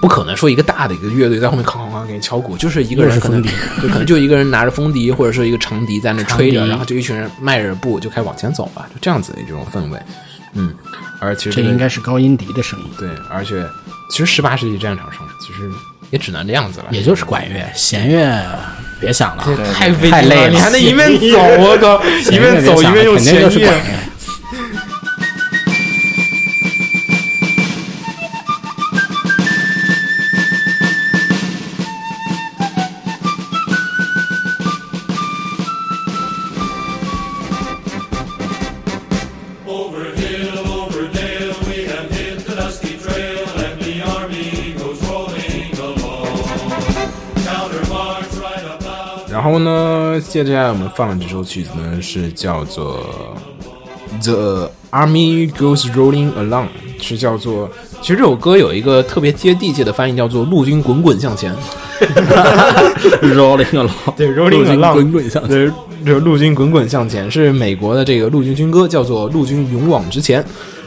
[0.00, 9.98] 不可能说一个大的一个乐队在后面哐哐哐给你敲鼓，就是一个人可能就可能就一个人拿着风笛或者是一个长笛在那吹着，然后就一群人迈着步就开始往前走吧，就这样子的这种氛围。
[10.54, 10.72] 嗯，
[11.20, 13.66] 而其实这应该是高音笛的声音，对，而且
[14.10, 15.68] 其实十八世纪战场上其实
[16.10, 18.40] 也只能这样子了，也就是管乐，弦乐
[19.00, 23.34] 别想了，太费太累了你还能一面走，我靠，一面走一面用弦。
[23.40, 23.72] 乐。
[49.38, 52.98] 然后呢，接下来我们放的这首曲子呢是叫做
[54.24, 56.64] 《The Army Goes Rolling Along》，
[57.00, 57.70] 是叫做。
[58.00, 61.54] 其实这首歌有一个特别接地气的翻译，叫做“陆军滚滚向前
[63.22, 65.50] rolling along，对 rolling along 滚滚向”，前。
[65.50, 65.70] 对，
[66.04, 70.42] 就是陆军滚滚向前是美国的这个陆军军歌，叫做《陆军勇往直前》。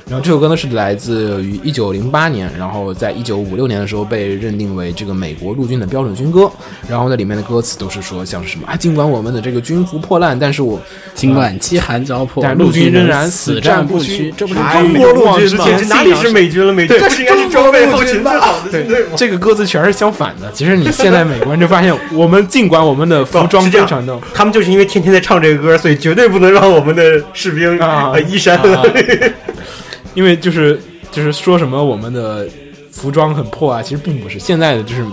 [0.07, 6.51] 然后这首歌呢是来自于一九零八年，然后在一九五六年的时候被认定为这个美国陆军的标准军歌。
[6.89, 10.81] 然后呢里面的歌词都是说像是什么啊，尽管我们的这个军服破烂，但是我
[11.13, 16.73] 尽管饥寒交迫，但陆军仍然死死战不不屈这不是哎中国陆军吗这哪里是美军了？
[16.73, 19.11] 美军 这是应该是装备后勤最好的军队吗？
[19.15, 20.51] 这个歌词全是相反的。
[20.51, 28.59] 其实你现在美国人就发现，我们尽管我们的服装非常的他们就是因为天天在唱这个歌，所以绝对不能让我们的士兵啊呃衣衫。
[30.11, 30.79] 啊因为就是
[31.11, 32.47] 就是说什么我们的
[32.91, 34.37] 服装很破啊，其实并不是。
[34.37, 35.05] 现在的就是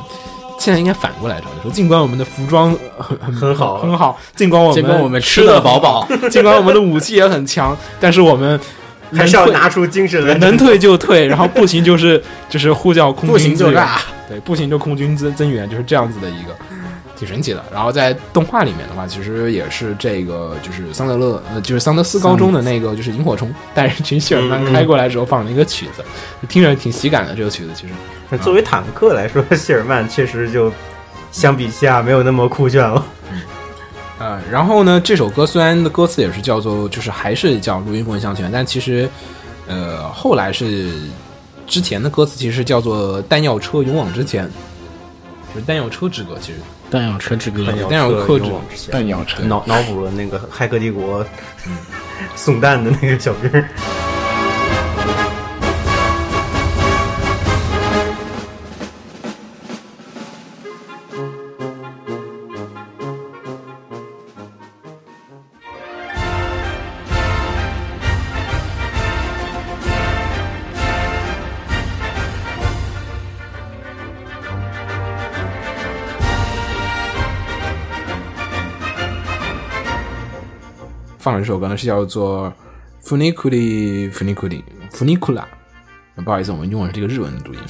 [0.59, 8.59] 现在应该反过来唱，说尽管我们的服装很很很好很好，尽管我们尽管我们吃吃得饱饱， 尽管我们的武器也很强，但是我们
[9.13, 10.35] 还是要拿出精神来。
[10.35, 13.71] 能退就退，然后不行就是就是呼叫空军不行就
[14.29, 16.51] 对，不行就空军增增援，就是这样子的一个。
[17.19, 26.05] 挺神奇的，然后在动画里面的话，其实也是这个，就是桑德勒，呃，就是桑德斯高中的那个，就是萤火虫带着一群谢尔曼开过来的时候放的一个曲子，
[26.49, 27.35] 听着挺喜感的。
[27.35, 27.93] 这个曲子其实，
[28.31, 30.73] 那作为坦克来说， 谢尔曼确实就
[31.33, 33.05] 相比下没有那么酷炫了。
[34.21, 39.09] 呃，然后呢，这首歌虽然的歌词也是叫做，就是还是叫《陆军滚滚向前》，但其实，
[39.67, 40.93] 呃，后来是
[41.67, 44.45] 之前的歌词其实是叫做《弹药车勇往直前》，
[45.55, 46.59] 就是弹药车之歌，其实
[46.91, 48.51] 弹药车之歌，弹药克制。
[48.91, 51.25] 弹药车，脑脑补了那个《骇客帝国》
[52.35, 53.51] 送弹的那个小兵
[81.29, 82.51] 放的这首歌呢是叫做
[83.07, 85.45] 《Funiculi Funiculi Funicula》，
[86.25, 87.61] 不好意思，我们用的是这个日文的读音。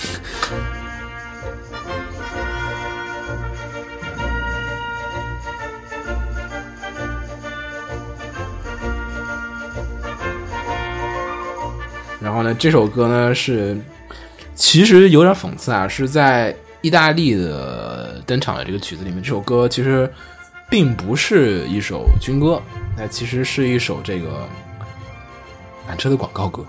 [12.20, 13.76] 然后呢，这首歌呢是
[14.54, 20.08] 其实有点讽刺啊，是在意大利的登场的这个曲子里面，这首歌其实
[20.70, 22.60] 并不是一首军歌，
[22.96, 24.46] 那其实是一首这个
[25.90, 26.62] 缆车的广告歌，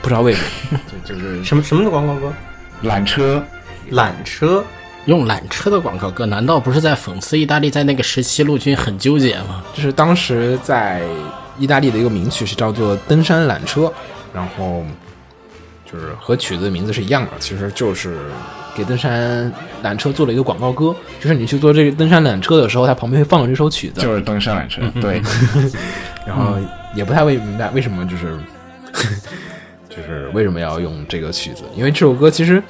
[0.00, 2.32] 不知道为什么， 就就是 什么什么的广告歌？
[2.82, 3.42] 缆车，
[3.90, 4.64] 缆车
[5.06, 9.64] 用缆车的广告歌，难道不是在讽刺意大利在那个时期陆军很纠结吗？
[9.74, 11.02] 就是当时在
[11.58, 13.82] 意大利的一个名曲是叫做《登山缆车》，
[14.32, 14.84] 然后
[15.90, 18.18] 就是和曲子的名字是一样的，其实就是
[18.74, 19.52] 给登山
[19.82, 20.94] 缆车做了一个广告歌。
[21.20, 25.20] 就是你去坐这个登山缆车的时候，它旁边会放着这首曲子，就是登山缆车，对，
[26.26, 26.56] 然后
[26.94, 28.36] 也不太会明白为什么就是
[29.88, 32.62] 就是为什么要用这个曲子，因为这首歌其实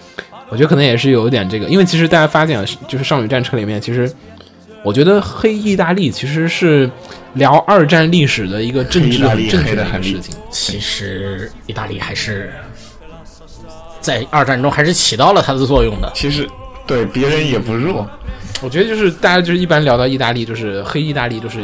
[0.49, 4.11] 我觉得可能也是有一点这个，因为其实大家发现啊，就是《少女战车》里面，其实
[4.83, 6.89] 我觉得黑意大利其实是
[7.35, 10.37] 聊二战历史的一个政治很正确的很一个事情。
[10.51, 12.53] 其实意大利还是
[14.05, 16.13] 在二战中还是起到了它的作用的。
[16.15, 16.47] 其实
[16.87, 18.07] 对别人也不弱，
[18.63, 21.61] 我觉得就是大家就是一般聊到意大利，就是黑意大利，就是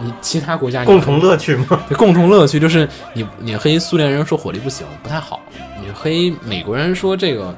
[0.00, 1.82] 你其他国家你共同乐趣嘛。
[1.98, 5.40] 共同乐趣就是你你黑苏联人说火力不行不太好，
[5.80, 7.52] 你黑美国人说这个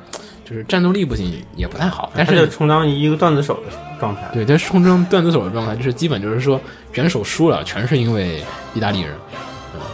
[0.49, 4.22] 就是战斗力不行也不太好，但是充当一个段子手的状态。
[4.33, 6.59] 对，但是充当段子手的状态，就是基本就是说
[6.95, 9.12] 元首输了，全是因为意大利人。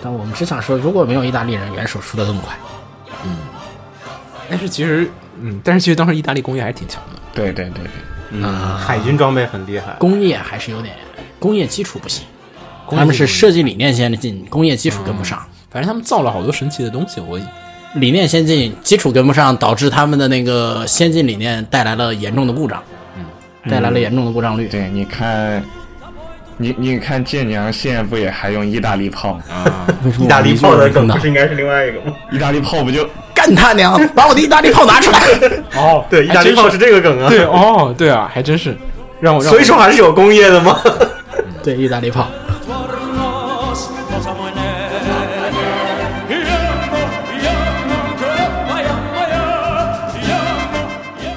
[0.01, 2.57] 但我们只想说，如果没有意大利人，元首输得更快。
[4.49, 5.09] 但是其实，
[5.40, 7.20] 嗯，但是其实当时意大利工业还是挺强的。
[7.32, 7.90] 对对对对，
[8.30, 9.92] 嗯，啊海军装备很厉害。
[9.99, 10.94] 工业还是有点
[11.38, 12.24] 工业基础不行，
[12.90, 15.38] 他们是设计理念先进，工业基础跟不上。
[15.70, 17.38] 反正他们造了好多神奇的东西，我
[17.94, 22.82] 理念先进，基础跟不上，导致他们的那个先进理念带来了严重的故障，
[23.16, 23.24] 嗯，
[23.70, 24.66] 带来了严重的故障率。
[24.68, 25.62] 对，你看，
[26.57, 29.86] 你你看舰娘现在不也还用意大利炮吗？
[30.18, 31.20] 意大利炮的梗呢不？
[31.20, 32.16] 是应该是另外一个吗？
[32.32, 33.09] 意大利炮不就
[33.49, 33.99] 干他娘！
[34.14, 35.20] 把我的意大利炮拿出来！
[35.76, 37.28] 哦， 对，意大利炮是这个梗啊。
[37.28, 38.76] 对，哦，对啊，还真是
[39.20, 40.78] 让我让我所以说还是有工业的嘛。
[41.64, 42.26] 对，意大利炮。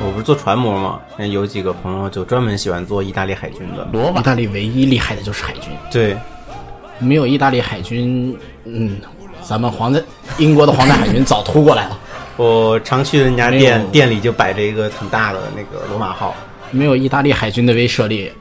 [0.03, 3.88] 我不是做船模嘛，那有几个朋友就专门喜欢做意大利海军的。
[3.93, 4.20] 罗马？
[4.20, 6.18] 意大利唯一厉害的就是海军，对，
[6.99, 8.97] 没有意大利海军，嗯，
[9.41, 9.99] 咱们皇家
[10.38, 11.97] 英国的皇家海军早突过来了。
[12.38, 16.36] 我常去的那家店，店里就摆着一个很大的那个罗马号，
[16.71, 18.32] 没有意大利海军的威慑力，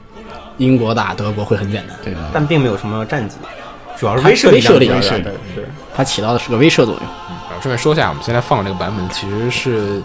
[0.57, 1.95] 英国打德国会很简单。
[2.03, 3.35] 对的，但并没有什么战绩，
[3.97, 5.65] 主要是它威慑力威慑力量比较威慑力大的对，
[5.95, 6.97] 它起到的是个威慑作用。
[6.97, 10.01] 然后顺便说一下，我们现在放的这个版本其实是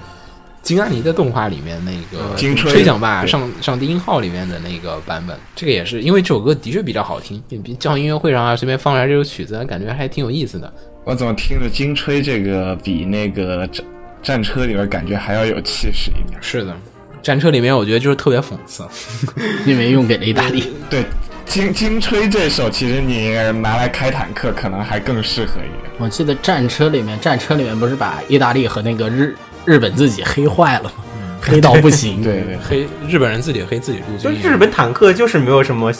[0.62, 5.38] 金安妮的动画里面那个吹吹响吧上上低音号里面的那个版本。
[5.54, 10.72] 这个也是因为这首歌的确比较好听，比叫音乐会上啊随便放出来这首曲子，感觉还挺有意思的。
[11.06, 13.84] 我怎么听着金吹这个比那个 战
[14.20, 16.36] 战车里边感觉还要有气势一点？
[16.40, 16.76] 是的，
[17.22, 18.84] 战车里面我觉得就是特别讽刺。
[19.64, 20.72] 因为用给了意大利。
[20.90, 21.04] 对，
[21.44, 23.30] 金金吹这首其实你
[23.60, 25.92] 拿来开坦克可能还更适合一点。
[25.98, 30.90] 我记得战车里面，战车里面不是把意大利和那个日日本自己黑坏了吗？
[31.40, 32.20] 黑到不行。
[32.24, 35.92] 对对，黑日本人自己黑自己陆军，就日本坦克就是没有什么，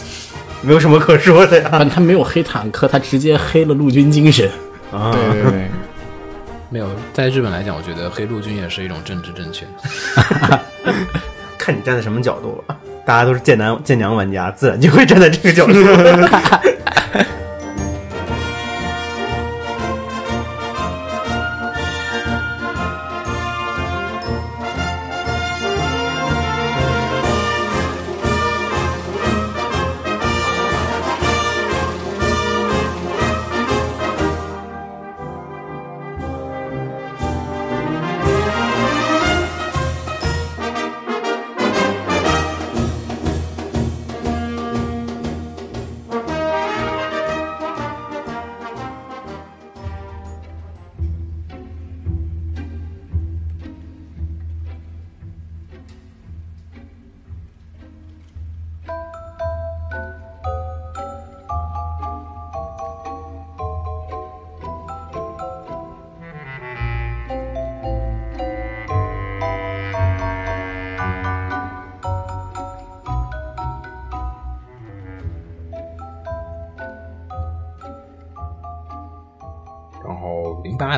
[0.63, 1.69] 没有什么可说的呀。
[1.71, 4.51] 但他没有黑坦克，他直接黑了陆军精神。
[4.93, 5.71] 啊，对对对，
[6.71, 9.67] 没有在日本来讲，我觉得黑陆军也是一种政治正确。
[11.59, 12.77] 看你站在什么角度了。
[13.05, 15.73] 大家都是剑南剑娘玩家，自然就会站在这个角度。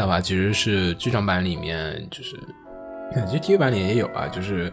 [0.00, 2.36] 的话，其实是剧场版里面就是，
[3.26, 4.72] 其实 TV 版里也有啊，就是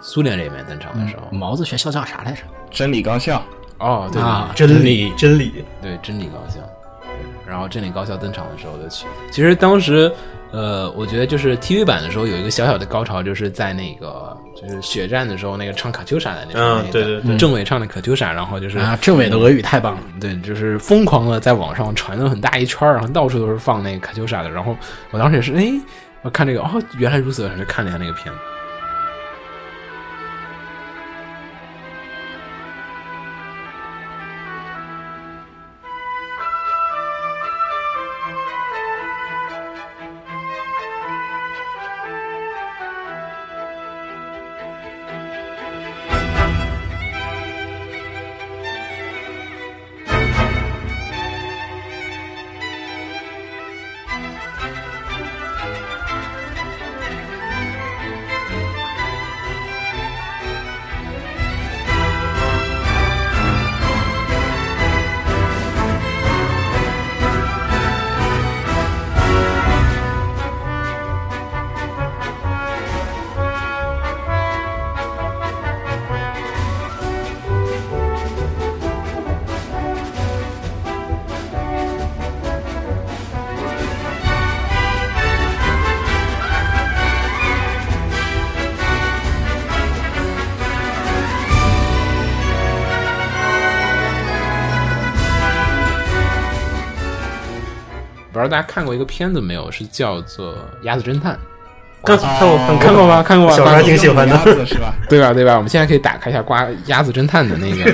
[0.00, 1.28] 苏联这边登场的时候。
[1.30, 2.42] 毛子学校叫啥来着？
[2.70, 3.42] 真理高校，
[3.78, 6.60] 哦，对啊，真理理，真理，对，真理高校。
[7.00, 7.10] 对，
[7.46, 10.12] 然后真理高校登场的时候的曲，其实当时，
[10.50, 20.02] 呃，我觉得就是 TV 版的时候有一个小小的高潮，就是在那个就是血战的时候，那个唱卡秋莎的那个，嗯那个对对对政委唱的卡秋莎，然后就是啊，政委的俄语太棒了。
[20.20, 24.50] 对，就是疯狂的在网上传了很大一圈儿，然后到处都是放那个卡秋莎的。
[24.50, 24.76] 然后
[25.10, 25.70] 我当时也是，哎，
[26.22, 28.40] 我看这个，哦，原来如此，然后就看了一下那个片子。
[98.48, 101.34] 道大家看过一个片子没有，是叫做《鸭子侦探》，
[102.04, 103.22] 看看过看看过吗？
[103.22, 103.56] 看过吗？
[103.56, 104.36] 小时候还挺喜欢的
[104.66, 104.94] 是吧？
[105.08, 105.32] 对吧？
[105.32, 105.56] 对吧？
[105.56, 107.92] 我们现在可以打开一下《瓜鸭子侦探》的那个。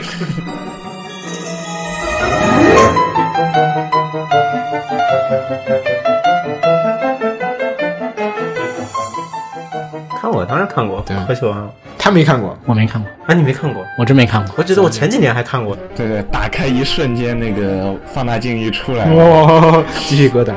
[10.20, 11.70] 看过，当然看过，对可喜欢了。
[12.04, 13.82] 他没看过，我没看过，啊，你没看过？
[13.96, 14.54] 我真没看过。
[14.58, 15.74] 我记得我前几年还看过。
[15.96, 20.52] 对对，打开一瞬间，那个放大镜一出来，哇，鸡皮疙瘩。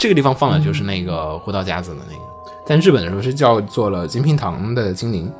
[0.00, 2.22] 这个地方放的就是那个胡桃夹子的那个，
[2.64, 5.30] 在日本的时候是叫做了金平堂的精灵。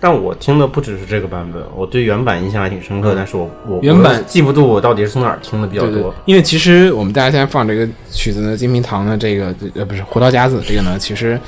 [0.00, 11.38] 但我听的不只是这个版本，我对原版印象还挺深刻，但是我我原版我记不住我到底是从哪儿听的比较对对多。，因为其实我们大家现在放这个曲子呢，金平堂的这个呃不是胡桃夹子这个呢，其实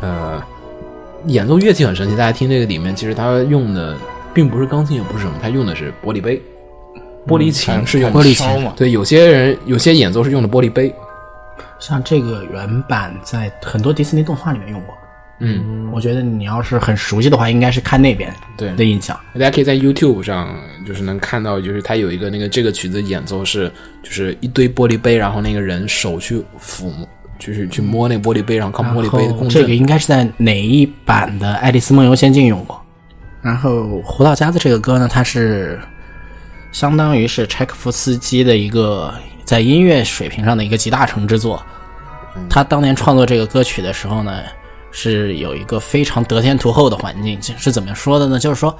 [0.00, 0.42] 呃
[1.26, 3.96] 演奏乐器很神奇，大家听这个里面其实它用的
[4.32, 6.40] 并不是钢琴，也不是什么，它用的是玻璃杯，
[7.26, 10.94] 玻璃琴是用玻璃琴嘛，对，有些人有些演奏是用的玻璃杯，
[11.78, 14.94] 像这个原版在很多迪士尼动画里面用过。
[15.40, 19.16] 嗯，我觉得你要是很熟悉的话，应该是看那边对的印象。
[19.34, 20.52] 大家可以在 YouTube 上
[20.84, 23.70] 就是能看到，就是它有一个那个这个曲子演奏是
[24.02, 27.08] 就是一堆玻璃杯，然后那个人手去抚摸，
[27.38, 29.62] 就是去摸那玻璃杯，然后靠玻璃杯的共振。
[29.62, 32.80] 这个应该是在哪一版的《爱丽丝梦游仙境》用过。
[33.40, 35.80] 然后《胡桃夹子》这个歌呢，它是
[36.72, 39.14] 相当于是柴可夫斯基的一个
[39.44, 41.62] 在音乐水平上的一个集大成之作。
[42.48, 44.42] 他当年创作这个歌曲的时候呢，
[44.92, 47.38] 是有一个非常得天独厚的环境。
[47.56, 48.38] 是怎么说的呢？
[48.38, 48.76] 就是说，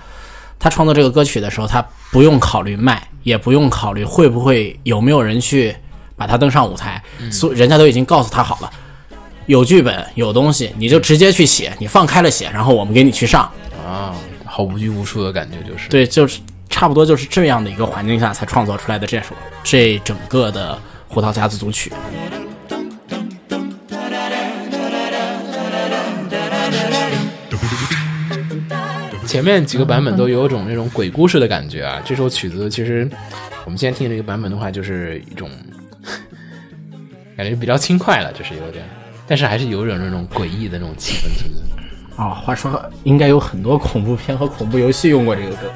[0.59, 5.74] 他创作这个歌曲的时候，他不用考虑卖，也不用考虑会不会有没有人去
[6.18, 8.70] 把他登上舞台，所、人家都已经告诉他好了。
[9.46, 13.50] 有剧本有东西，你就直接去写，你放开了写，然后我们给你去上。
[13.86, 14.14] 啊，
[14.44, 19.28] 好无拘无束的感觉，就是对，就是差不多就是这样的一个环境下才创作出来的这首
[19.62, 20.74] 这整个的
[21.06, 21.90] 《胡桃夹子》组曲。
[29.26, 32.02] 前面几个版本都有种那种鬼故事的感觉啊。
[32.04, 33.08] 这首曲子其实
[33.64, 35.50] 我们现在听这个版本的话，就是一种
[37.39, 38.84] 感觉比较轻快了，就是有点，
[39.24, 42.20] 但是还是有点那种诡异的那种气氛存在。
[42.20, 45.72] 哦，话说应该有很多恐怖片和恐怖游戏用过这个歌。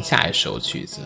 [0.00, 1.02] 听下一首曲子，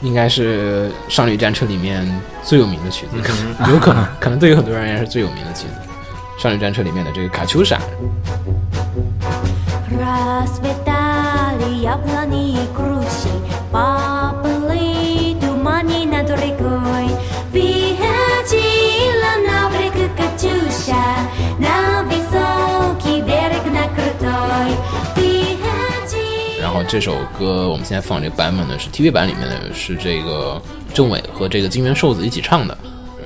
[0.00, 2.08] 应该是《少女战车》里面
[2.44, 3.16] 最有名的曲子，
[3.68, 5.74] 有可能，可能对于很多人而言是最有名的曲子，
[6.42, 7.80] 《少女战车》里面的这个卡秋莎。
[26.88, 30.60] 这首歌我们现在放这个版本呢是 TV 版里面的是这个
[30.94, 32.76] 政委和这个金元寿子一起唱的。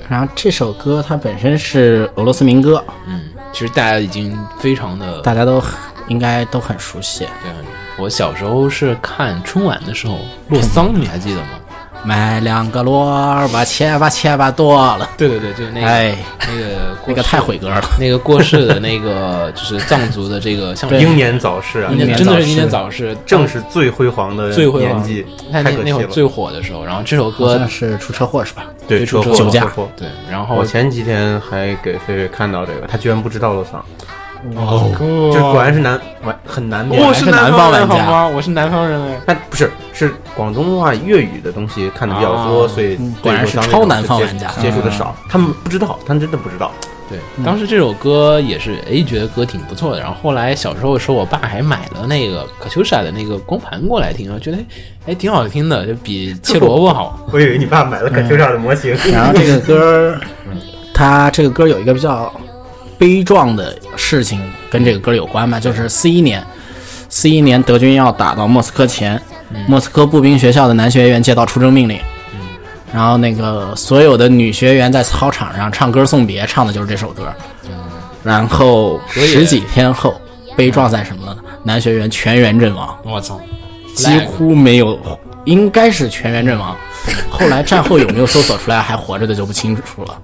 [0.09, 5.63] 然后这首歌它本身是俄罗斯民歌，嗯，其实大家已经非常的大家都
[6.07, 7.19] 应该都很熟悉。
[7.43, 7.51] 对，
[7.97, 10.17] 我小时候是看春晚的时候，
[10.49, 11.49] 洛桑，你还记得吗？
[12.03, 15.09] 买两个萝卜，切吧切吧剁了。
[15.17, 17.81] 对对对，就是那个、哎，那个那个太毁歌了。
[17.99, 25.25] 那个过世的那个就是藏族的这个像英年早逝啊，英年真的是英年早逝，正是最辉煌的最辉煌年纪。
[25.51, 28.65] 那那会儿最火的时候，然后这首歌是出车祸是吧？
[28.87, 33.83] 对出车祸酒驾对，然后我前几天还给菲菲看到这个，他居然不知道了桑，
[34.55, 37.01] 哦，这果然是南玩很难免。
[37.01, 38.27] 我是南方玩家好吗？
[38.27, 39.21] 我是南方人哎。
[39.27, 46.71] 他不是是广东话粤语的东西看的比较多，啊所以嗯果然是超南方接玩家接触的少，他们不知道，他们真的不知道。
[47.09, 49.99] 对，当时这首歌也是，哎，觉得歌挺不错的。
[49.99, 54.57] 然后后来小时候的时候，我爸还买了那个可秋莎的那个光盘过来听，我觉得
[55.05, 57.19] 哎挺好听的，就比切萝卜好。
[57.33, 59.77] 我以为你爸买了可秋莎的模型，然后这个歌
[60.15, 60.21] 儿，
[60.93, 62.31] 它这个歌有一个比较
[63.01, 64.39] 悲壮的事情
[64.69, 66.45] 跟这个歌有关吧，就是四一年，
[67.09, 69.19] 四一年德军要打到莫斯科前，
[69.67, 71.99] 莫斯科步兵学校的男学员接到出征命令，
[72.93, 77.33] 然后那个所有的女学员在操场上唱歌送别，唱的就是这首歌。
[78.23, 80.21] 然后十几天后，
[80.55, 81.35] 悲壮在什么呢？
[81.63, 83.41] 男学员全员阵亡，我操，
[83.95, 84.99] 几乎没有，
[85.45, 86.77] 应该是全员阵亡。
[87.31, 90.15] 后来战后有没有搜索出来还活着的就不清楚了。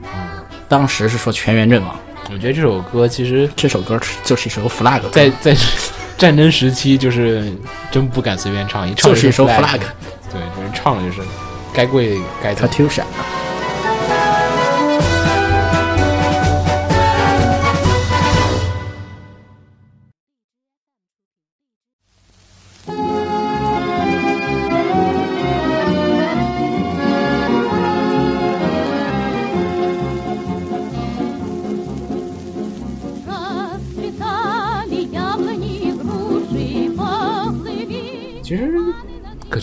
[0.70, 1.96] 当时是说全员阵亡。
[2.32, 5.56] 我觉得这首歌其实这首歌就是一首 flag，在在
[6.18, 7.52] 战争时期就是
[7.92, 9.80] 真不敢随便唱，一唱就是一首 flag。
[10.32, 11.26] 对，就是唱了就是
[11.74, 12.68] 该跪该疼。
[12.70, 13.04] Katusha。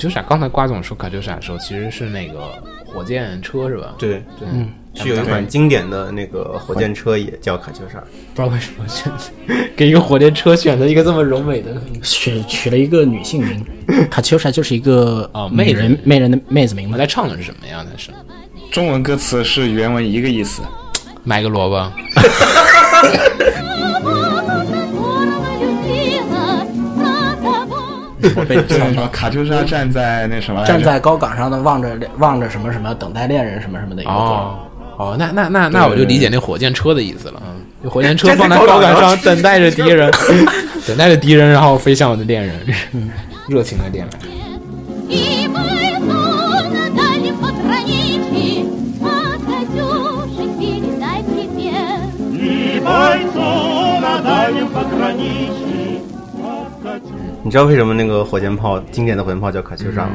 [0.04, 2.52] 可秋莎刚才瓜总说卡秋莎的时候，其实是那个
[2.84, 3.94] 火箭车是吧？
[3.96, 7.98] 对对，嗯是有一款经典的那个火箭车也叫卡秋莎，
[8.34, 9.10] 不知道为什么选
[9.74, 11.70] 给一个火箭车选择一个这么柔美的。
[12.02, 13.64] 取取了一个女性名
[14.10, 17.06] ，Katusha 就是一个哦妹人美人的妹子名嘛我在。
[17.06, 17.82] 唱的是什么呀？
[17.90, 18.10] 那是
[18.70, 20.60] 中文歌词是原文一个意思。
[21.22, 21.82] 买个萝卜。
[28.36, 34.16] 我 被什么卡秋莎站在那什么站在高岗上的望着望着什么什么等待恋人什么什么的一个歌。
[34.16, 34.58] 哦
[34.96, 37.42] 哦，那那那那我就理解那火箭车的意思了。
[37.44, 40.08] 嗯，就火箭车放在高岗上等待着敌人，
[40.86, 42.54] 等待着敌人，然后飞向我的恋人，
[43.48, 44.14] 热情的恋人。
[57.44, 60.12] 你知道为什么那个火箭炮经典的火箭炮叫卡秋莎吗？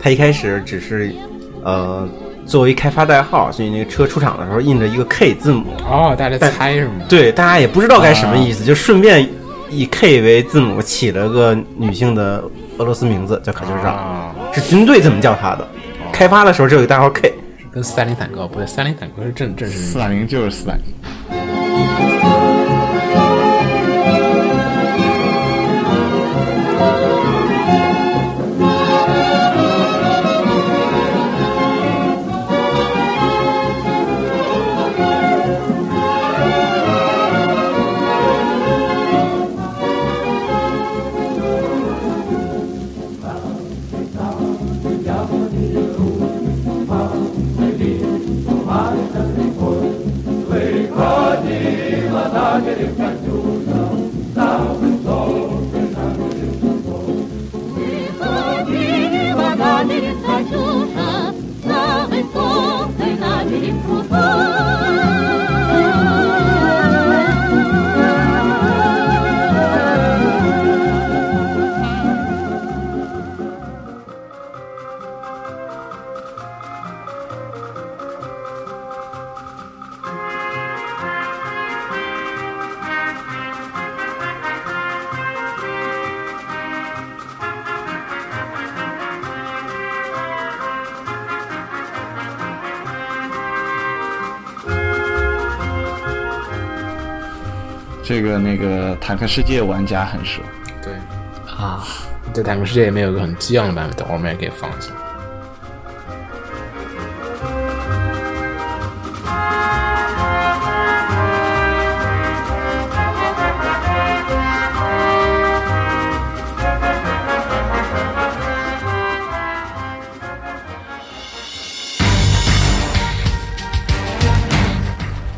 [0.00, 1.14] 它一开始只是
[1.62, 2.08] 呃
[2.44, 7.04] 作为开发代号，所以那个车出厂的时候印着一个 K 字母，哦，大家在猜是吗？
[7.08, 9.24] 对，大家也不知道该什么意思，就顺便
[9.70, 12.42] 以 K 为字母起了个女性的
[12.78, 15.68] 俄罗斯名字叫卡秋莎，啊，是军队这么叫它的。
[16.12, 17.32] 开发的时候只有一个代号 K，
[17.70, 22.11] 跟斯大林坦克不对，斯大林坦克是正正式斯大林就是斯大林。
[99.12, 100.40] 坦克世界玩家很熟。
[100.82, 100.94] 对。
[101.54, 101.84] 啊。
[102.32, 104.88] 在坦克世界里面有个很激昂的版本等会儿我们也可以放一下。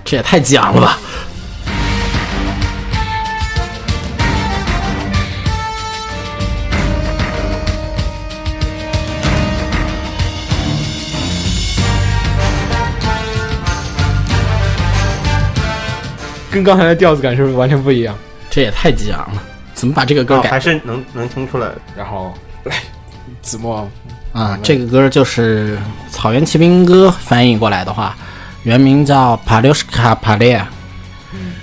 [0.05, 0.97] 这也太假了吧。
[16.55, 18.17] 跟刚才的调子感是不是完全不一样？
[18.49, 19.43] 这也太激昂了，
[19.75, 21.69] 怎么把这个歌哦，改还是能能听出来。
[21.97, 22.33] 然后
[22.63, 22.77] 来，
[23.43, 23.91] 子墨
[24.33, 24.57] 啊？
[24.63, 25.77] 这个歌就是
[26.13, 28.17] 《草原骑兵歌》，翻译过来的话，
[28.63, 30.57] 原名叫《帕留什卡帕列》，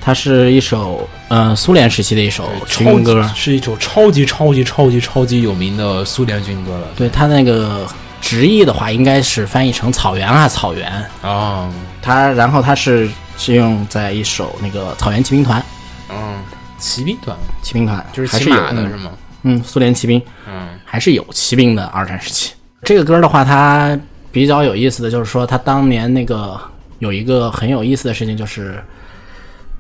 [0.02, 3.26] 它是一首呃苏联时期的一首军歌。
[3.34, 7.88] 是一首超级超级超级超级有名的苏联军歌了对它那个
[8.20, 11.70] 直译的话，应该是翻译成“草原啊草原啊，”。
[12.04, 15.64] 它然后它是是用在一首那个草原骑兵团，
[16.10, 16.40] 嗯，
[16.78, 19.12] 骑兵团骑兵团就是骑还是有的是吗？
[19.44, 22.54] 嗯，苏联骑兵嗯还是有骑兵的二战时期。
[22.84, 23.98] 这个歌的话，它
[24.32, 26.60] 比较有意思的就是说，它当年那个
[27.00, 28.84] 有一个很有意思的事情，就是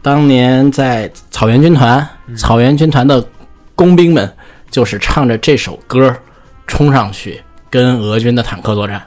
[0.02, 3.24] 当年在草原军团，草原军团的
[3.76, 4.32] 工兵们
[4.70, 6.16] 就是唱着这首歌
[6.66, 9.06] 冲上去跟俄军的坦克作战。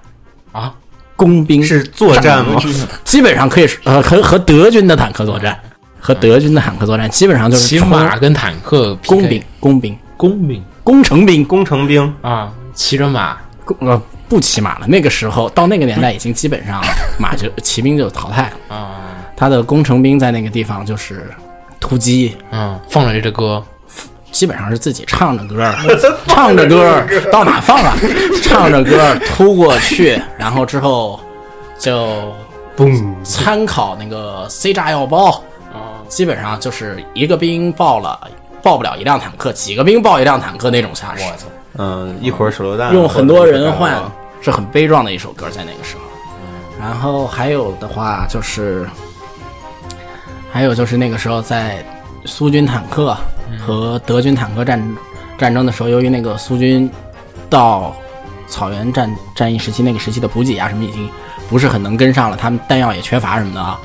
[0.53, 0.73] 啊，
[1.17, 2.61] 工兵是作战吗？
[3.05, 5.59] 基本上可以说，呃，和和德军的坦克作战，
[6.01, 10.63] 和德军的坦克作战，基本上就是骑马跟坦克工兵、工兵、工兵。
[10.83, 12.15] 工程兵、工程兵。
[12.23, 13.39] 啊，骑着马。
[13.81, 14.87] 呃不骑马了。
[14.87, 16.83] 那个时候到那个年代，已经基本上
[17.19, 18.77] 马就骑兵就淘汰了。
[18.77, 19.01] 啊，
[19.37, 21.31] 他的工程兵在那个地方就是
[21.79, 23.63] 突击，嗯，放了这歌，
[24.35, 25.73] 基本上是自己唱着歌儿，
[26.27, 27.97] 唱着歌儿到哪放啊？
[28.43, 31.21] 唱着歌儿突过去，然后之后
[31.79, 32.35] 就
[32.77, 35.31] 嘣，参考那个 C 炸药包，
[35.73, 38.19] 啊，基本上就是一个兵爆了，
[38.61, 41.25] 爆不了一辆坦克，几个兵爆一辆坦克那种下士，
[41.79, 44.03] 嗯，一会儿手榴弹，用很多人换
[44.41, 46.03] 是很悲壮的一首歌，在那个时候。
[46.81, 48.85] 然后还有的话就是，
[50.51, 51.83] 还有就是那个时候在
[52.27, 53.17] 苏军坦克
[53.59, 54.97] 和德军坦克战
[55.39, 56.91] 战争的时候，由于那个苏军
[57.51, 57.95] 到
[58.47, 61.09] 草原战战役时期那个时期的补给啊什么已经
[61.49, 63.79] 不是很能跟上了，他们弹药也缺乏什么的啊，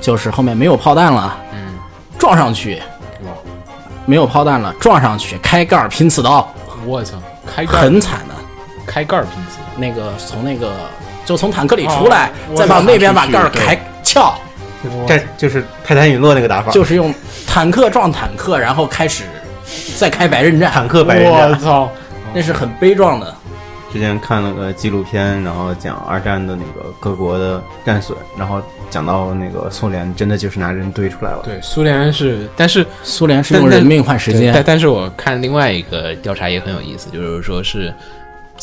[0.00, 1.74] 就是后面没有炮弹了，嗯，
[2.18, 2.82] 撞上去，
[3.24, 3.30] 哇，
[4.06, 6.48] 没有炮弹了，撞上去开盖儿拼刺刀，
[6.84, 7.16] 我操，
[7.46, 8.34] 开盖很惨的。
[8.86, 10.72] 开盖儿拼刺，那个从那个
[11.24, 14.34] 就从坦克里出来，哦再往那边把盖儿开撬，
[15.06, 17.14] 这就是泰坦陨落那个打法，就是用
[17.46, 19.24] 坦克撞坦克，然后开始
[19.96, 21.56] 再开白刃战，坦克白刃战我。
[21.56, 21.90] 操，
[22.34, 23.34] 那是很悲壮的。
[23.92, 28.60] 之前看了个纪录片，然后讲二战的那个各国的战损，然后
[28.90, 31.42] 讲到那个苏联真的就是拿人堆出来了。
[31.44, 37.94] 对，苏联是，但是苏联是用人命换时间但间，但是我看另外一个调查也很有意思，就是说是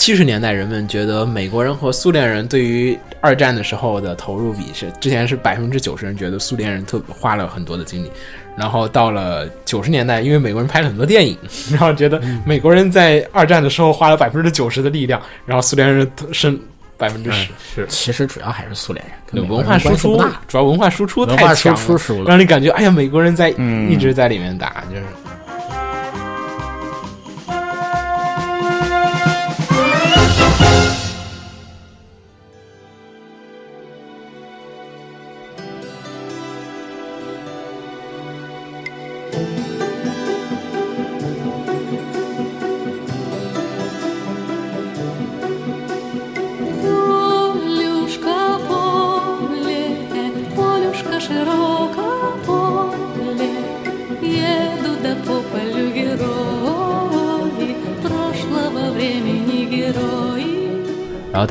[0.01, 8.11] 七十年代人们觉得美国人和苏联人对于二战的时候的投入比是，之前是百分之九十人觉得苏联人特花了很多的精力，
[8.57, 11.37] 然后到了九十年代，因为美国人拍了很多电影，
[11.69, 16.59] 然后觉得美国人在二战的时候花了百分之九十的力量，然后苏联人剩
[16.97, 17.49] 百分之十。
[17.75, 25.03] 是其实主要还是苏联人，文化输出大。，主要文化输出太强了，输出让你感觉哎呀，美国人在、嗯一直在里面打，就是。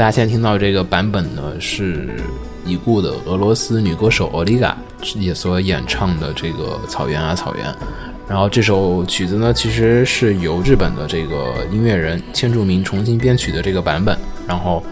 [0.00, 2.16] 大家现在听到这个版本呢，是
[2.64, 4.74] 已故的俄罗斯女歌手奥利嘎
[5.14, 7.66] 也所演唱的这个《草原啊草原》。
[8.26, 14.16] 然后这首曲子呢，其实是由日本的这个音乐人千住明重新编曲的这个版本。
[14.48, 14.82] 然后，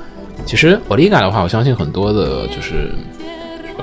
[0.45, 2.93] 其实奥利嘎的话，我相信很多的就是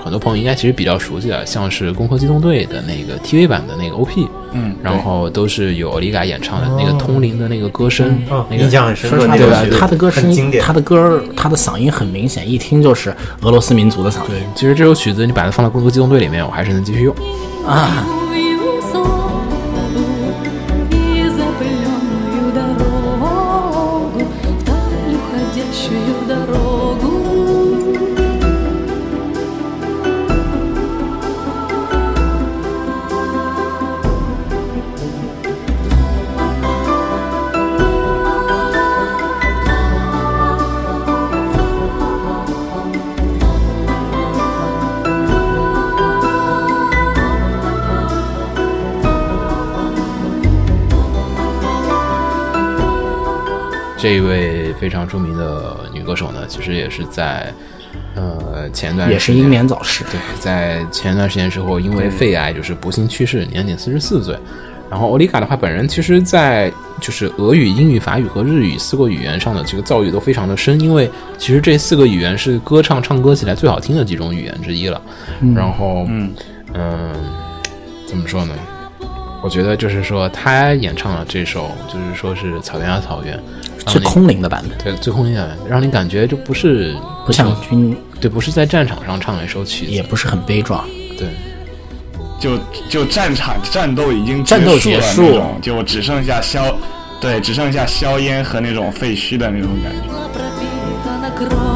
[0.05, 9.15] 很多朋友应该其实比较熟悉的，像是《攻壳机动队》的那个 TV 版的那个 OP，嗯，然后都是由奥利嘎演唱的那个通灵的那个歌声，哦，那个印象很深刻。
[9.17, 10.71] 说实话，那个曲子他的歌声很经，典他。
[10.71, 13.09] 的歌，他的嗓音很明显，一听就是
[13.41, 17.15] 俄罗斯民族的嗓音对，其实这首曲子你把它放到《攻壳机动队》里面，我还是能继续用。
[17.65, 18.05] 啊。
[54.05, 57.51] 这一位非常著名的女歌手呢，其实也是在
[58.13, 60.03] 呃前段也是英年早逝。
[60.11, 64.37] 对，在前段时间之后，因为肺癌就是不幸去世，年仅四十四岁。
[64.91, 75.01] 然后欧丽卡的话，本人其实，在就是俄语、英语、法语和日语四个语言上的这个造诣都非常的深，因为其实这四个语言是歌唱唱歌起来最好听的几种语言之一了。
[75.55, 76.31] 然后，嗯
[76.75, 77.11] 嗯，
[78.05, 78.53] 怎么说呢？
[79.41, 83.35] 我觉得就是说，他演唱了这首，就是说是《草原啊草原》，
[83.85, 90.85] 最空灵的版本，对最空灵的版本，让你感觉就不是不像军，对，不是在战场上唱的一首曲子，也不是很悲壮。
[91.17, 91.27] 对。
[92.37, 92.59] 就
[92.89, 96.75] 就战场战斗已经战斗结结束了，就只剩下硝，
[97.21, 101.74] 对，只剩下硝烟和那种废墟的那种感觉。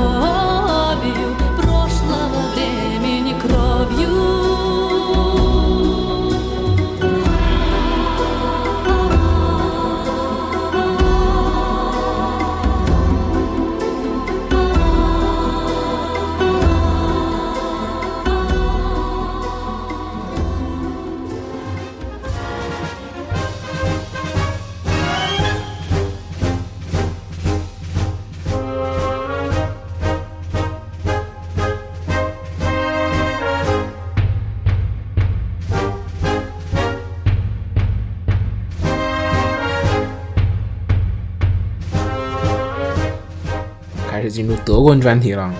[44.30, 45.54] 始进入德棍专题了。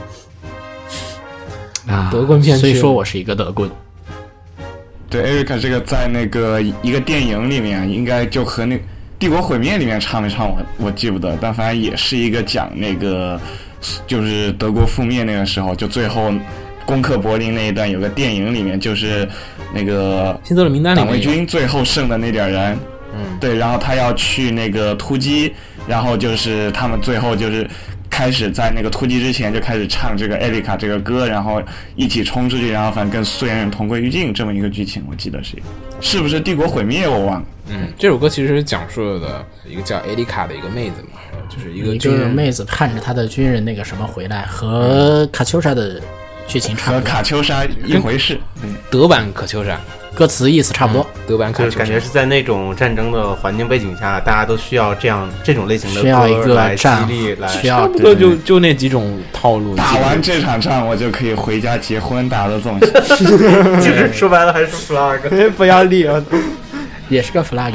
[1.88, 2.62] 啊，德棍片区。
[2.62, 3.70] 虽说我是一个德棍，
[5.10, 8.76] 对，艾瑞克这个在那个一个电影里面，应该就和那
[9.18, 13.42] 《帝国毁灭》里面唱没唱我我记不得，但反正也是一个讲那个
[14.06, 16.32] 就是德国覆灭那个时候，就最后
[16.86, 19.28] 攻克柏林那一段，有个电影里面就是
[19.74, 22.78] 那个辛德勒名单里党卫军最后剩的那点人，
[23.16, 25.52] 嗯，对，然后他要去那个突击，
[25.88, 27.68] 然后就是他们最后就是
[28.10, 31.62] 开始在那个突击之前就开始唱这个艾丽卡这个歌，然后
[31.96, 35.56] 一起冲出去，然后反正跟苏联人同归于尽这么一个剧情，我记得是，
[36.02, 37.46] 是不是帝国毁灭我忘了。
[37.70, 46.02] 嗯，这首歌其实讲述的一个叫艾丽卡的一个妹子嘛，就是一个一军人妹子盼着她的军人那个什么回来，和卡秋莎的
[46.48, 49.80] 剧情差不多，和卡秋莎一回事，嗯，德版卡秋莎，
[50.16, 51.08] 歌词意思差不多。
[51.30, 59.76] 德班卡，就是感觉是在那种战争的环境背景下，大家都需要这样这种类型的需要一个歌来激励，来需要差不多就就那几种套路。
[59.76, 63.18] 打完这场仗我就可以回家结婚，大家都这么想。
[63.80, 65.20] 就是说白了还是 flag。
[65.56, 66.20] 不要理啊！
[67.10, 67.74] 也是个 flag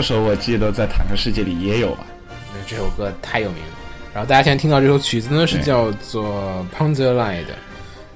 [0.00, 0.02] 歌。
[0.02, 2.06] 这首我记得在《坦克世界》里也有啊。
[2.66, 3.72] 这首歌太有名了。
[4.14, 7.44] 然后大家现在听到这首曲子呢，是叫做《Panzerlied》。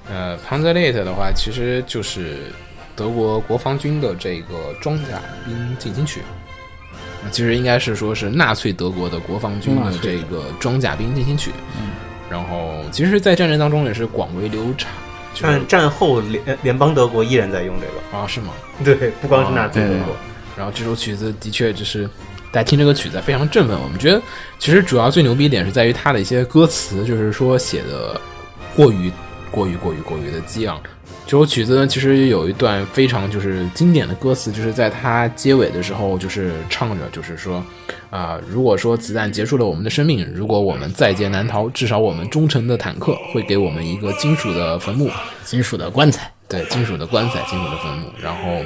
[0.09, 2.51] 呃，《Panzerlied》的话，其实就是
[2.95, 6.21] 德国国防军的这个装甲兵进行曲。
[7.23, 11.51] 那其实应该是说是纳粹德国的国防军的这个装甲兵进行曲。
[12.29, 14.91] 然后，其实，在战争当中也是广为流传。
[15.33, 18.53] 就是战战后联联邦德国依然在用这个，啊，是吗？
[18.83, 20.15] 对，不光是纳粹德对国，
[20.57, 22.07] 然后这首曲子的确就是
[22.51, 23.77] 大家听这个曲子非常振奋。
[23.79, 24.21] 我们觉得
[24.59, 28.19] 其实主要最牛逼一点是在于它的一些歌词，就是说写的
[28.75, 29.11] 过于
[29.51, 30.81] 过于过于过于的激昂。
[31.27, 37.63] 这首曲子呢，其实有一段非常就是经典的歌词，就是在它结尾的时候，就是唱着，就是说
[38.11, 45.09] 啊、如果说子弹结束了我们的生命，如果我们在劫难逃，至少我们忠诚的坦克会给我们一个金属的坟墓。
[45.43, 48.63] 金属的棺材，对，金属的棺材，金属的坟墓，然后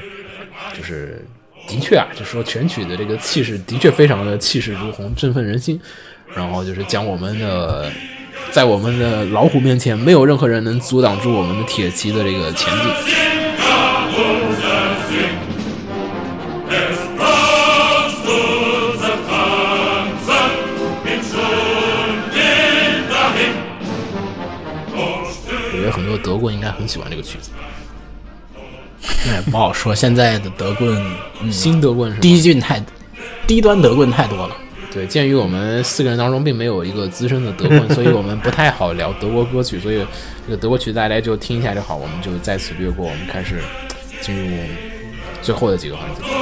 [0.78, 1.26] 就是
[1.70, 5.80] 的确啊，就说全曲的这个气势的确非常的气势如虹，振奋人心。
[6.34, 7.92] 然后就是讲我们的，
[8.52, 12.92] 在我们的老虎面前，没有任何人能阻挡住我们的铁骑的这个前进。
[25.72, 27.52] 我觉得很多德国应该很喜欢这个曲子。
[29.28, 29.94] 哎，不好说。
[29.94, 30.96] 现在的德棍，
[31.42, 32.82] 嗯，新德棍是低俊太
[33.46, 34.56] 低端德棍太多了。
[34.92, 40.04] 对，鉴于我们四个人当中并没有一个资深的德棍，所以我们不太好聊德国歌曲，所以
[40.46, 43.60] 这个德国曲大家就听一下就好，我们就在此略过，我们开始
[44.22, 44.58] 进入
[45.42, 46.39] 最后的几个环节。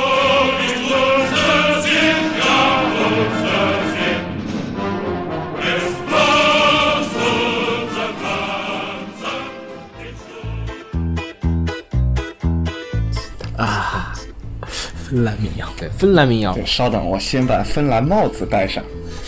[15.10, 18.84] 芬兰民谣，对，芬兰民谣，对，稍等，我先把芬兰帽子戴上。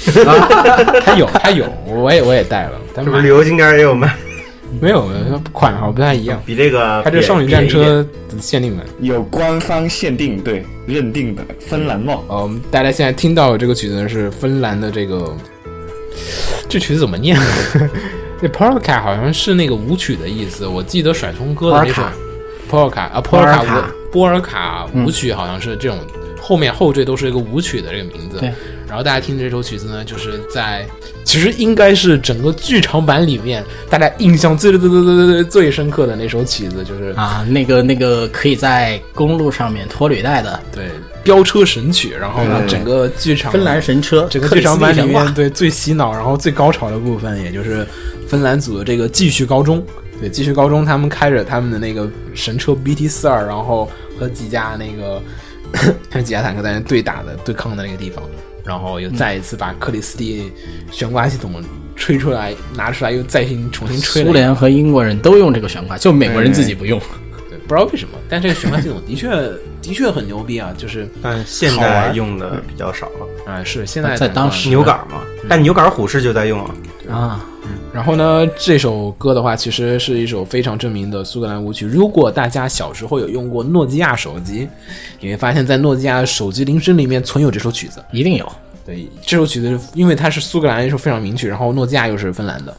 [1.05, 4.13] 他有，他有，我也我也戴了，但是不是旅游景点也有卖？
[4.81, 5.09] 没有
[5.51, 8.05] 款号不太一样，比这个它这少女战车
[8.39, 8.85] 限定版。
[8.99, 15.33] 有官方限定对认定的芬兰帽，呃，我们大家现在听到这个曲子是芬兰的这个，
[16.67, 17.37] 这曲子怎么念？
[18.41, 22.03] 这 polka 好像是那个舞曲的意思，我记得甩葱歌的那首
[22.69, 25.97] polka 啊 polka 舞波尔卡舞曲好像是这种，
[26.41, 28.39] 后面后缀都是一个舞曲的这个名字。
[28.39, 28.51] 对。
[28.87, 30.83] 然后大家听的这首曲子呢，就是在
[31.23, 40.85] 其实应该是整个剧场版里面大家印象最最最最最最最深刻的那首曲子，就是啊，那个那个可以在公路上面拖履带的对
[41.23, 42.15] 飙车神曲。
[42.19, 47.85] 然后呢，整个剧场芬兰神车，整个剧场版里面，对最洗脑，然后最高潮的部分，也就是
[48.27, 49.85] 芬兰组的这个继续高中。
[50.19, 53.89] 对，继续高中，他们开着他们的那个神车 BT 四二，然后
[54.19, 55.21] 和几架那个
[56.11, 58.23] 和 几架坦克在那对打的对抗的那个地方，
[58.65, 60.51] 然后又再一次把克里斯蒂
[60.91, 61.63] 悬挂系统
[61.95, 66.99] 吹出来，拿出来，又再新重新吹苏联和英国人都用这个悬挂，就美国人自己不用。
[67.49, 69.29] 对，不知道为什么，但这个悬挂系统的确
[69.81, 70.73] 的确很牛逼啊！
[70.77, 76.75] 就是但现在用的比较少了，啊、是现在在当时牛杆嘛，但牛杆虎式就在用啊。
[77.09, 77.45] 啊，
[77.91, 81.85] 然后呢，这首歌的话，其实是一首非常著名的苏格兰舞曲。
[81.85, 84.67] 如果大家小时候有用过诺基亚手机，
[85.19, 88.03] 你会发现在诺基亚的手机铃声里面存有这首曲子。
[88.11, 88.49] 一定有。
[88.85, 92.75] 对，这首曲子因为它是苏格兰一首非常名曲，然后诺基亚又是芬兰的，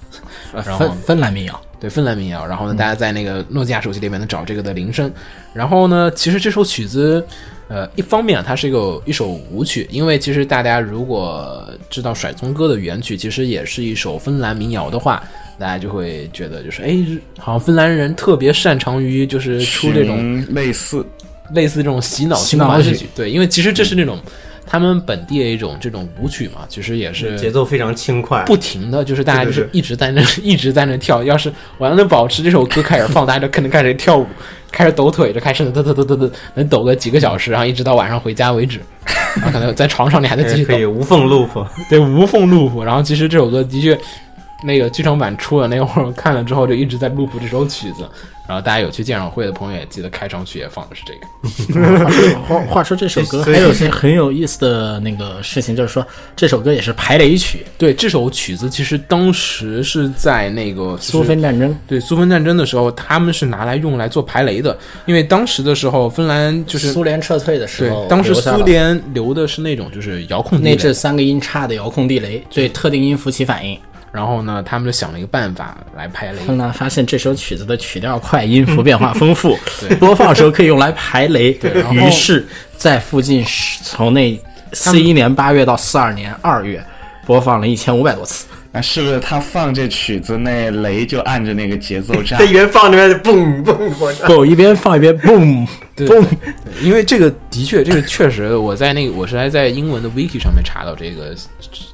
[0.53, 2.47] 然后芬芬兰民谣，对芬兰民谣。
[2.47, 5.13] 然后呢，大家在那个诺基亚手机里面能找这个的铃声。
[5.53, 7.25] 然后呢，其实这首曲子，
[7.71, 15.23] 呃，一方面啊它是一个一首舞曲，因为其实大家如果知道甩葱歌的原曲，其实也是一首芬兰民谣的话，
[15.57, 16.99] 大家就会觉得就是哎，
[17.39, 21.07] 好像芬兰人特别擅长于就是出这种类似。
[21.53, 24.17] 类似这种洗脑性的歌曲，对，因为其实这是那种
[24.71, 31.25] 他们本地的一种这种舞曲嘛，其实也是节奏非常轻快，不停的，就是大家就是一直在那 一直在那跳。
[31.25, 34.25] 要是我要能保持这首歌开始放，大家就可能开始跳舞，
[34.71, 38.79] 开始抖腿，就开始抖抖抖抖抖，能抖个几个小时，然后一直到晚上回家为止。
[39.37, 41.67] 然 后可能在床上你还在继续抖可以，无缝 loop。
[41.89, 42.85] 对，无缝 loop。
[42.85, 43.99] 然后其实这首歌的确，
[44.63, 48.09] 那个剧场版出了那会儿看了之后，就一直在 loop 这首曲子。
[48.47, 52.41] 然后大家有去鉴赏会的朋友也记得开场曲也放的是这个。
[52.49, 56.05] 话话说这首歌还有些很有意思的那个事情，就是说
[56.35, 61.79] 这首歌也是排雷曲，对，这首曲子其实当时是在那个苏芬战争。
[61.87, 73.79] 对苏芬战争的时候，他们是拿来用来做排雷的，因为当时的时候，芬兰就是苏联撤退的时候，，对当时苏联留的是那种就是遥控地雷内置三个音叉的遥控地雷，对特定音符起反应。
[74.13, 76.45] 然后呢，他们就想了一个办法来排雷。
[76.45, 79.57] 后来发现这首曲子的曲调快，音符变化丰富，
[80.01, 81.57] 播放时候可以用来排雷。
[81.63, 82.47] 然后于是，
[82.77, 83.45] 在附近
[83.83, 84.41] 从那
[84.73, 86.85] 四一年八月到四二年二月，
[87.25, 88.47] 播放了一千五百多次。
[88.73, 92.45] 那是不是他放这曲子，那雷就按着那个节奏炸他？
[92.47, 95.67] 一边放那边就嘣嘣嘣， 不，一边放一边嘣
[95.97, 96.25] 对嘣。
[96.81, 101.35] 因为这个的确，这个确实，我在那个我是还在英文的 wiki 上面查到这个，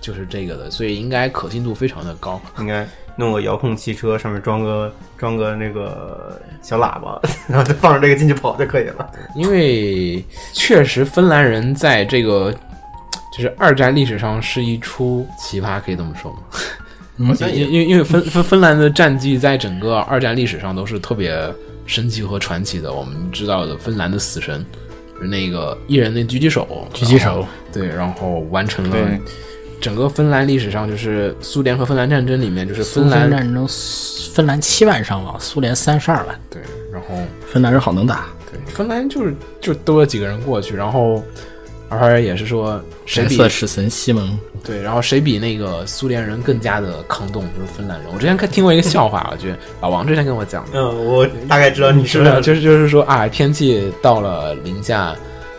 [0.02, 2.40] 就是这个的，所以应该可信度非常的高。
[2.58, 7.18] 应该弄个遥控汽车，上面装个装个那个小喇叭，
[7.48, 9.10] 然后再放着这个进去跑就可以了。
[9.34, 10.22] 因为
[10.52, 12.54] 确实芬兰人在这个
[13.36, 16.38] 就是二战历史上是一出奇葩，可以这么说吗？
[17.28, 21.34] 好像因因为因为芬芬芬兰的战绩在整个二战历史上都是特别
[21.86, 22.92] 神奇和传奇的。
[22.92, 24.64] 我们知道的芬兰的死神
[25.22, 28.96] 那个一人的狙击手，狙击手对，然后完成了
[29.80, 33.66] 整个芬兰历史上就是苏联和芬兰战争里面就是芬兰芬战争，
[34.34, 36.40] 芬兰七万伤亡，苏联三十二万。
[36.50, 36.60] 对，
[36.92, 37.08] 然后
[37.46, 41.22] 芬兰人好能打，对芬兰就是就多了几个人过去，然后
[41.88, 48.08] 而也是说谁白比色使神西蒙，对，然后谁比那个苏联人更加的抗冻，就是芬兰人。
[48.12, 55.14] 我之前看听过一个笑话，我觉得老王之前跟我讲的，嗯，我大概知道你说的就是就是说啊，天气到了零下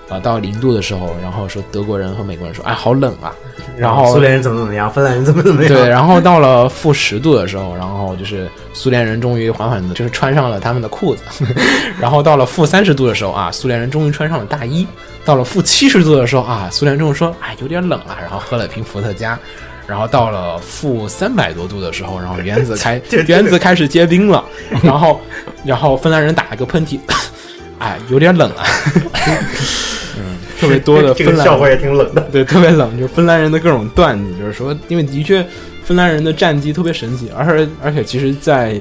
[0.09, 3.33] 啊到零度的时候，然后说德国人和美国人说，哎，好冷啊，
[3.77, 5.73] 然后苏联人怎么怎么样， 芬兰人怎么怎么样。
[5.73, 11.23] 对，然后到了负十度的时候，然后就是苏联人终于缓缓的，就是穿上了他们的裤子。
[12.01, 14.85] 然后到了负三十度的时候啊，苏联人终于穿上了大衣。
[15.27, 19.37] 到了负七十度的时候啊，苏联人终于说，哎，有点冷了，然后喝了瓶伏特加。
[19.85, 24.41] 然后到了负三百多度的时候，然后原子开 原子开始结冰了，
[24.81, 25.19] 然后
[25.65, 26.97] 然后芬兰人打了个喷嚏，
[27.79, 28.63] 哎，有点冷啊。
[30.17, 32.21] 嗯，特别多的芬兰这个笑话也挺冷的。
[32.31, 35.45] 对，特别冷，就是芬兰人的各种段子，就是说，因为的确
[35.83, 38.79] 芬兰人的战绩特别神奇，而且而且其实在，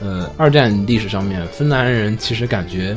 [0.00, 2.96] 呃二战历史上面，芬兰人其实感觉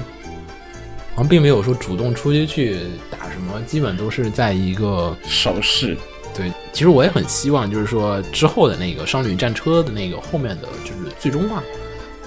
[1.16, 2.78] 好像并没有说主动出击去
[3.10, 5.96] 打什么，基本都是在一个手势，
[6.36, 11.62] 对，其实我也很希望，就是说之后的那个商旅战车的那个后面的就是最终话，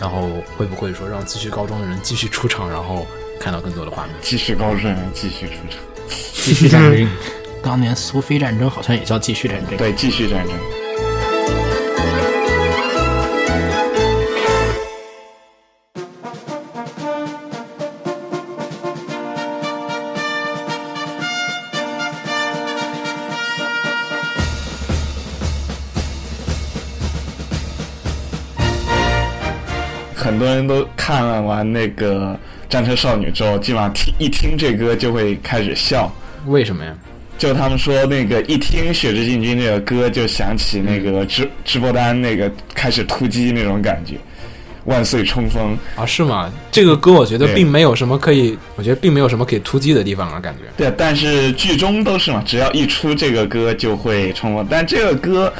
[0.00, 3.06] 然后会不会说让继续高中的人继续出场，然后
[3.40, 4.14] 看到更多的画面。
[4.22, 7.08] 继续高中的人，继续出场，继续战争。
[7.62, 9.76] 当年苏菲战争好像也叫继续战争。
[9.76, 10.54] 对，继续战争。
[30.66, 32.32] 都看了完那个
[32.68, 36.10] 《战车少女》之后，基本上听一听这歌就会开始笑。
[36.46, 36.94] 为什么呀？
[37.38, 44.14] 就他们说那个一听《血之进军》这个歌，就想起那个直直播单那个开始突击那种感觉，
[44.86, 45.76] 万岁冲锋。
[45.96, 46.50] 啊，是吗？
[46.72, 50.62] 这个歌我觉得并没有什么可以，我觉得并没有什么可以突击的地方啊，感觉。
[50.78, 54.66] 对，但是剧中都是嘛，只要一出这个歌就会冲锋。
[54.70, 55.52] 但这个歌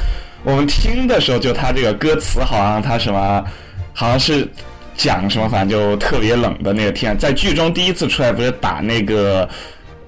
[0.45, 3.45] 我们听的时候，就它这个歌词好像它什么，
[3.93, 4.49] 好像是
[4.97, 7.17] 讲什么，反正就特别冷的那个天。
[7.19, 9.49] 在剧中第一次出来不是打那个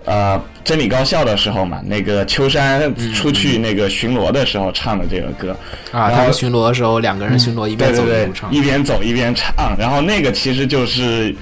[0.04, 5.56] 呃真理高校的时候嘛，那个秋山出去那个巡逻的时候唱的这个歌。
[5.92, 8.54] 啊，然后他们巡逻的时候，两个人巡逻一边走一路，唱。
[8.54, 11.34] 一边走一边唱，然后那个其实就是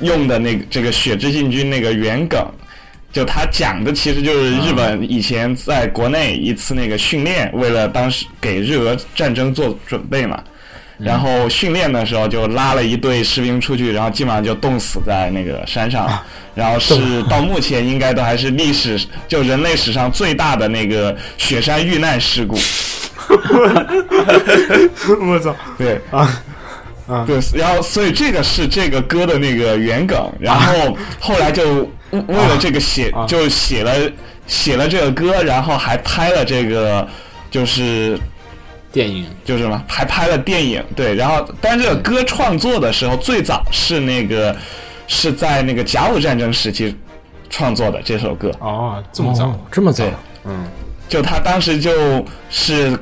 [0.00, 2.44] 用的那个这个《血之进军》那个原梗，
[3.12, 10.42] 就他讲的其实就是日本以前在国内一次那个训练，为了当时给日俄战争做准备嘛。
[10.98, 16.08] 然后训练的时候就拉了一队士兵出去，然后基本上就冻死在那个山上，
[16.54, 22.58] 然后是到目前应该都还是历史就人类史上最大的那个雪山遇难事故。
[25.20, 25.54] 我操！
[25.76, 26.42] 对啊
[27.06, 33.94] 啊，对，然后所以这个是这个歌的那个原梗，然后后来就为为了这个写啊就写了
[34.46, 37.06] 写了这个歌，然后还拍了这个
[37.50, 38.18] 就是
[38.92, 39.26] 电影。
[39.44, 44.54] 就是什么，还拍了电影，对，然后但是这个歌创作的时候最早是那个
[45.06, 46.96] 是在那个甲午战争时期
[47.50, 49.46] 创作的这首歌，哦，这么早。
[49.46, 50.04] 哦，这么早，
[50.44, 50.66] 嗯，
[51.08, 52.98] 就他当时就是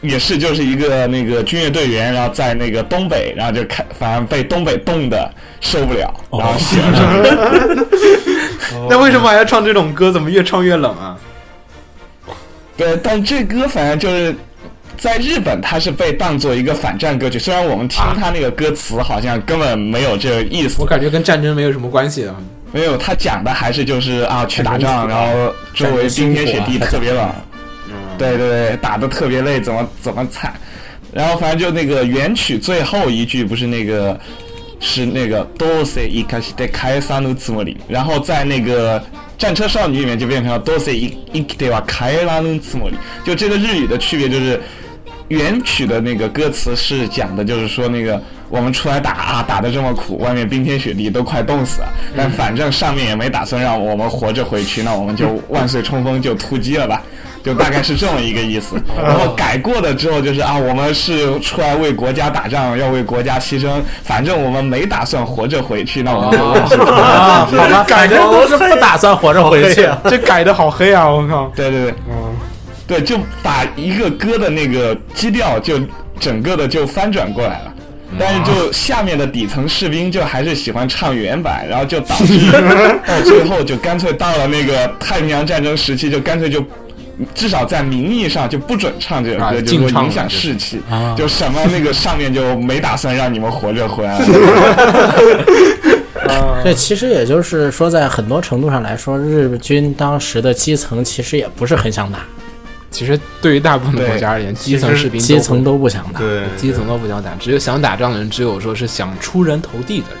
[0.00, 7.86] 也是就是一个那个军乐队员，然后在那个东北，然后就开，反正被东北冻的受不了，然后写了。
[8.88, 10.10] 那为什么还要唱这种歌？
[10.10, 11.16] 怎么越唱越冷啊？
[12.76, 14.34] 对，但这歌反正就是
[14.97, 17.39] 在日本，它是被当做一个反战歌曲。
[17.39, 22.35] 虽然我们听它那个歌词好像根本没有这个意思我，感觉跟战争没有什么关系啊。
[22.71, 27.27] 没有，他讲的还是就是啊去打仗，战争苦然后周围冰天雪地特别冷，
[27.87, 30.53] 嗯对对对，打的特别累，怎么怎么惨。
[31.11, 34.19] 然后反正就那个原曲最后一句不是那个
[34.79, 39.01] 是那个どうせ生かして返さぬつもり，然后在那个
[39.37, 42.93] 战车少女里面就变成了どうせ生生きては帰らぬつもり，
[43.25, 44.61] 就这个日语的区别就是。
[45.28, 48.20] 原曲的那个歌词是讲的，就是说那个
[48.50, 51.88] 我们出来打啊，打的这么苦，外面冰天雪地，都快冻死了。
[52.16, 57.02] 但反正上面也没打算让我们活着回去，那我们就万岁冲锋，就突击了吧，
[57.42, 58.76] 就大概是这么一个意思。
[59.02, 66.94] 然后改过了之后就是啊，我们是出来为国家打仗，要为国家牺牲，反正我们没打算活着回去，那我们就万岁冲锋。
[66.96, 69.88] 啊， 好吧，改的都是不打算活着回去。
[70.04, 71.08] 这改的好黑啊！
[71.08, 71.94] 我靠，对对对，
[72.86, 75.80] 对，就把一个歌的那个基调就
[76.20, 77.72] 整个的就翻转过来了。
[78.16, 82.52] 但是就下面的底层士兵就还是喜欢唱原版，然后就导致
[83.04, 86.64] 到最后就干脆到了那个太平洋战争时期，就干脆就
[87.34, 94.20] 至少在名义上就不准唱这首歌，啊就说影响士气啊，就什么那个上面就没打算让你们活着回来。
[96.62, 102.20] 这其实也就是说，在很多程度上来说，日军当时的基层其实也不是很想打，
[102.94, 106.20] 其实对于大部分的国家而言，基层士兵都基层都不想打。
[106.20, 110.20] 对，基层都不想打，只有想打仗的人，只有说是想出人头地的人。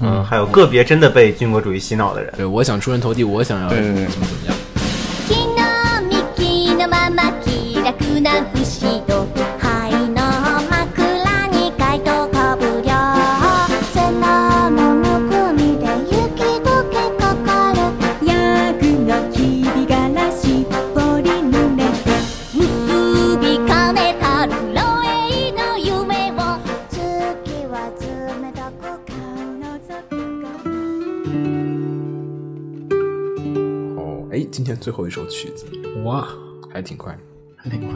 [0.00, 2.32] 嗯，还有个别真的被军国主义洗脑的人。
[2.34, 4.56] 对，我想出人头地，我想要怎么怎么样。
[34.68, 35.64] 天最后一首曲子
[36.04, 36.28] 哇，
[36.70, 37.18] 还挺快。
[37.56, 37.88] 还挺快，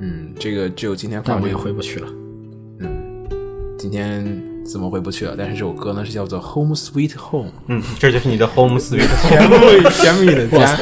[0.00, 2.06] 嗯，这个只有今天放但我也回不去了。
[2.78, 3.26] 嗯
[3.78, 5.34] 今天怎么回不去了？
[5.36, 9.72] 但是这首歌呢是叫做《Home Sweet Home》，嗯，这就是你的 home sweet 甜 home。
[9.72, 10.78] 蜜甜蜜的家。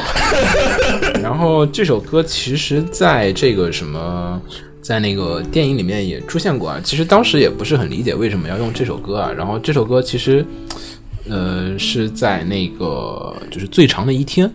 [1.21, 4.41] 然后这首歌其实在这个什么，
[4.81, 6.81] 在那个电影里面也出现过啊。
[6.83, 9.31] 其实当时也不是很理解为什么要用这首歌啊。
[9.31, 10.45] 然后这首歌其实，
[11.27, 14.51] 呃，是在那个就是最长的一天，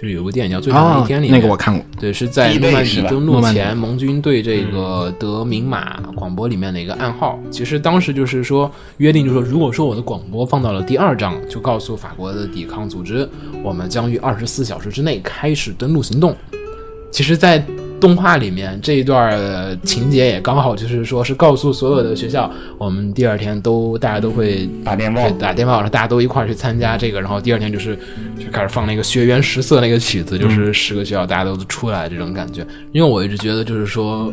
[0.00, 1.84] 就是有个电影叫《最长的一天》里面，啊那个我看过。
[1.98, 7.36] 对，是在诺曼底登陆前，盟军对这个德明马广播里面的一个暗号。
[7.50, 13.28] 其实当时就是说约定，就是说，如果说我的广播放到了第二章，就告诉法国的抵抗组织，
[13.64, 16.32] 我们将于二十四小时之内开始登陆行动。
[17.10, 17.60] 其实，在
[18.00, 25.28] 动画里面这一段呃情节也刚好就是说是告诉所有的学校，我们第二天都大家都会打电报。
[25.28, 27.96] 对打电报，然后大家都一块儿去参加这个，然后第二天就是
[28.38, 32.66] 就开始放那个学园十色那个曲子，就是十个学校大家都出来这种感觉。
[32.92, 34.32] 因为我一直觉得就是说，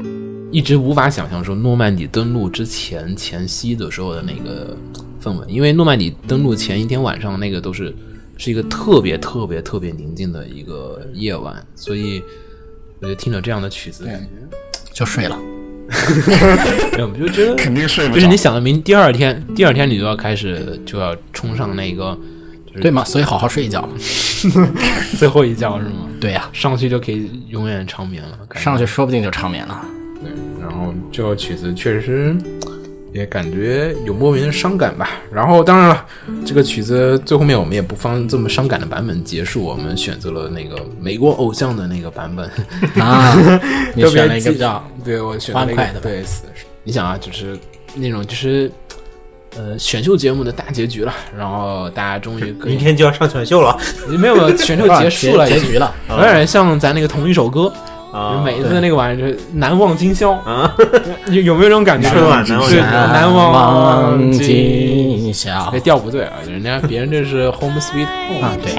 [0.51, 4.75] 一直无法想象说诺曼底登陆之前前夕的时候的那个
[5.21, 7.93] 氛围，因为诺曼底登陆前一天晚上那个都是
[8.37, 12.21] 是一个特别特别特别宁静的一个夜晚，所以
[13.05, 14.57] 我就听着这样的曲子，感觉
[14.91, 15.37] 就睡了。
[16.93, 18.15] 没有，我就觉得肯定睡不着。
[18.15, 22.17] 就是你想的明第二天，第二天你就要开始就要冲上那个，
[22.65, 23.03] 就是对吗？
[23.03, 23.87] 所以好好睡一觉。
[25.19, 26.09] 最后一觉是吗？
[26.19, 28.39] 对呀、上去就可以永远长眠了。
[28.55, 29.85] 上去说不定就长眠了。
[30.19, 32.35] 对，然后这首曲子确实
[33.15, 35.09] 也感觉有莫名的伤感吧。
[35.31, 36.05] 然后当然了，
[36.45, 42.45] 这个曲子最后面我们也不放这么伤感的版本结束，我们选择了那个美国偶像的那个版本。
[43.01, 43.33] 啊，
[43.95, 46.23] 你选了一个比较对我选了一个欢快的对，
[46.83, 47.57] 你想啊，就是
[47.95, 48.69] 那种就是。
[49.57, 53.79] 呃，选秀节目的大结局了，然后大家终于可以明天就要上选秀了
[54.09, 55.95] 没有没有选秀结束了， 结结局了。
[56.09, 57.71] 有点像咱那个同一首歌，
[58.15, 58.41] 啊！
[58.45, 60.73] 每次那个玩意儿就是难忘今宵，啊，
[61.27, 62.09] 有有没有这种感觉？
[62.09, 64.41] 春晚难忘是今宵难忘忘今
[65.21, 68.71] 今宵这调不对啊，人家别人这是 Home Sweet Home，啊，对.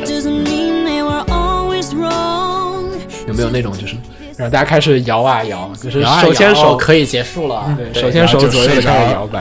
[3.29, 3.97] 有没有那种就是
[4.37, 7.77] 让大家开始摇啊摇，就是手牵手，可以结束了。
[7.77, 9.41] 对，手牵手左右摇摆。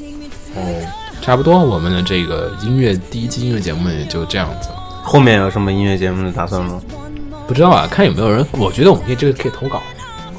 [0.54, 0.62] 哦，
[1.20, 4.68] 差不多，我们的这个音乐第一期音乐节目也就这样子。
[5.02, 6.80] 后面有什么音乐节目的打算吗？
[7.46, 9.82] 不知道啊，看有没有人，我觉得我们可以这个可以投稿。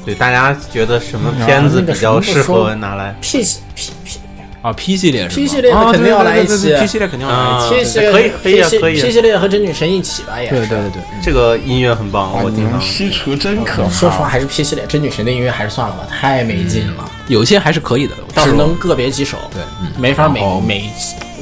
[0.04, 4.18] 对，大家觉得什么片子比较适合拿来？P 系 P P
[4.62, 7.74] 啊，P 系列是吗 P 系列啊肯定要来一期 P 系列肯定要来一啊期。
[7.74, 12.80] P 系列可以可以可以啊 P 系列和真女神一起吧，也是对对对对，这个音乐很棒，我经常。
[12.80, 13.88] 西厨真可怕。
[13.90, 20.60] 说实话，还是 P 系列真女神的音乐还是算了吧，太没劲了，有些还是可以的，只能个别几首，对嗯没法每然后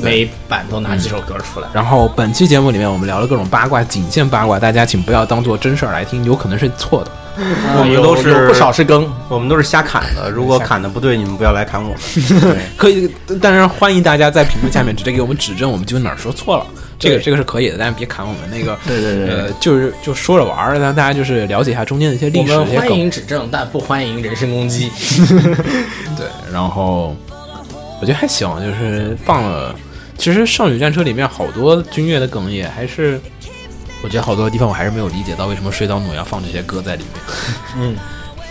[0.01, 1.69] 每每版都拿几首歌出来。
[1.73, 7.11] 然后本期节目里面我们聊了各种八卦，仅限八卦，大家请不要当做真事儿来听，有可能是错的。
[7.39, 11.99] 我们都是有不少是更，我们都是瞎砍的，如果砍的不对，你们不要来砍我们。
[12.79, 13.07] 可以，
[13.43, 16.65] 当然欢迎大家在评论下面直接给我们指正，我们究竟哪儿说错了。
[16.99, 18.75] 这个这个是可以的，但是别砍我们那个。
[18.87, 22.91] 对对对呃，就是就说着玩儿，让大家就是了解一下中间的一些历史、们欢。
[22.91, 24.91] 迎指正，但不欢迎人身攻击。
[26.17, 27.15] 对，然后
[28.01, 29.75] 我觉得还行，就是放了。
[30.19, 33.21] 其实《少女战车》里面好多军乐的梗也还是，
[34.03, 37.23] 我觉得好多地方我还是没有理解到为什么水岛努要放这些歌在里面。
[37.77, 37.97] 嗯，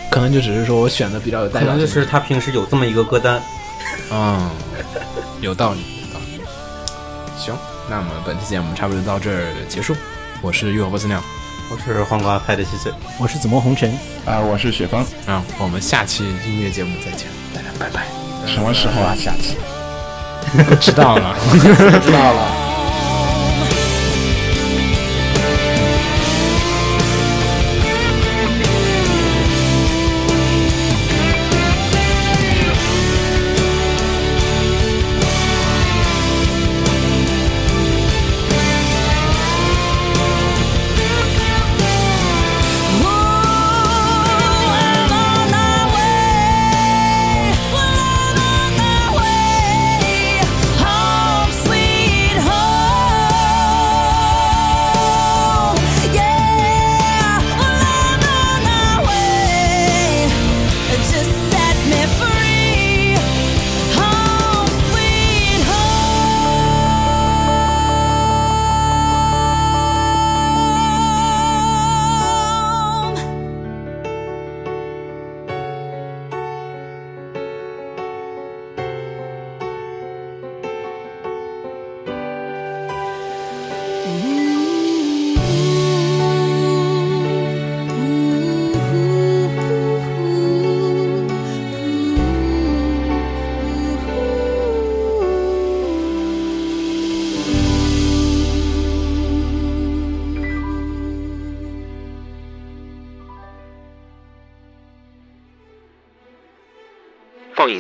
[0.10, 3.42] 可能就只是说我选的比较有代可表性，能就是他平时有这么一个歌单。
[4.12, 4.50] 嗯，
[5.42, 6.42] 有道理，有道理。
[7.38, 7.54] 行，
[7.90, 9.96] 那么本期节目差不多就到这儿结束。
[10.42, 11.22] 我是玉火波斯鸟，
[11.70, 12.92] 我是黄瓜派的七岁。
[13.20, 13.92] 我是紫陌红尘。
[14.26, 18.06] 啊，我是雪峰，啊，我们下期音乐节目再见，大家拜拜。
[18.48, 19.16] 什么时候啊？
[19.16, 19.58] 下期。
[20.64, 21.36] 不 知道了。
[21.52, 22.65] 知道了。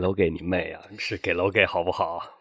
[0.00, 0.82] 楼给你妹啊！
[0.98, 2.39] 是给楼给好不好？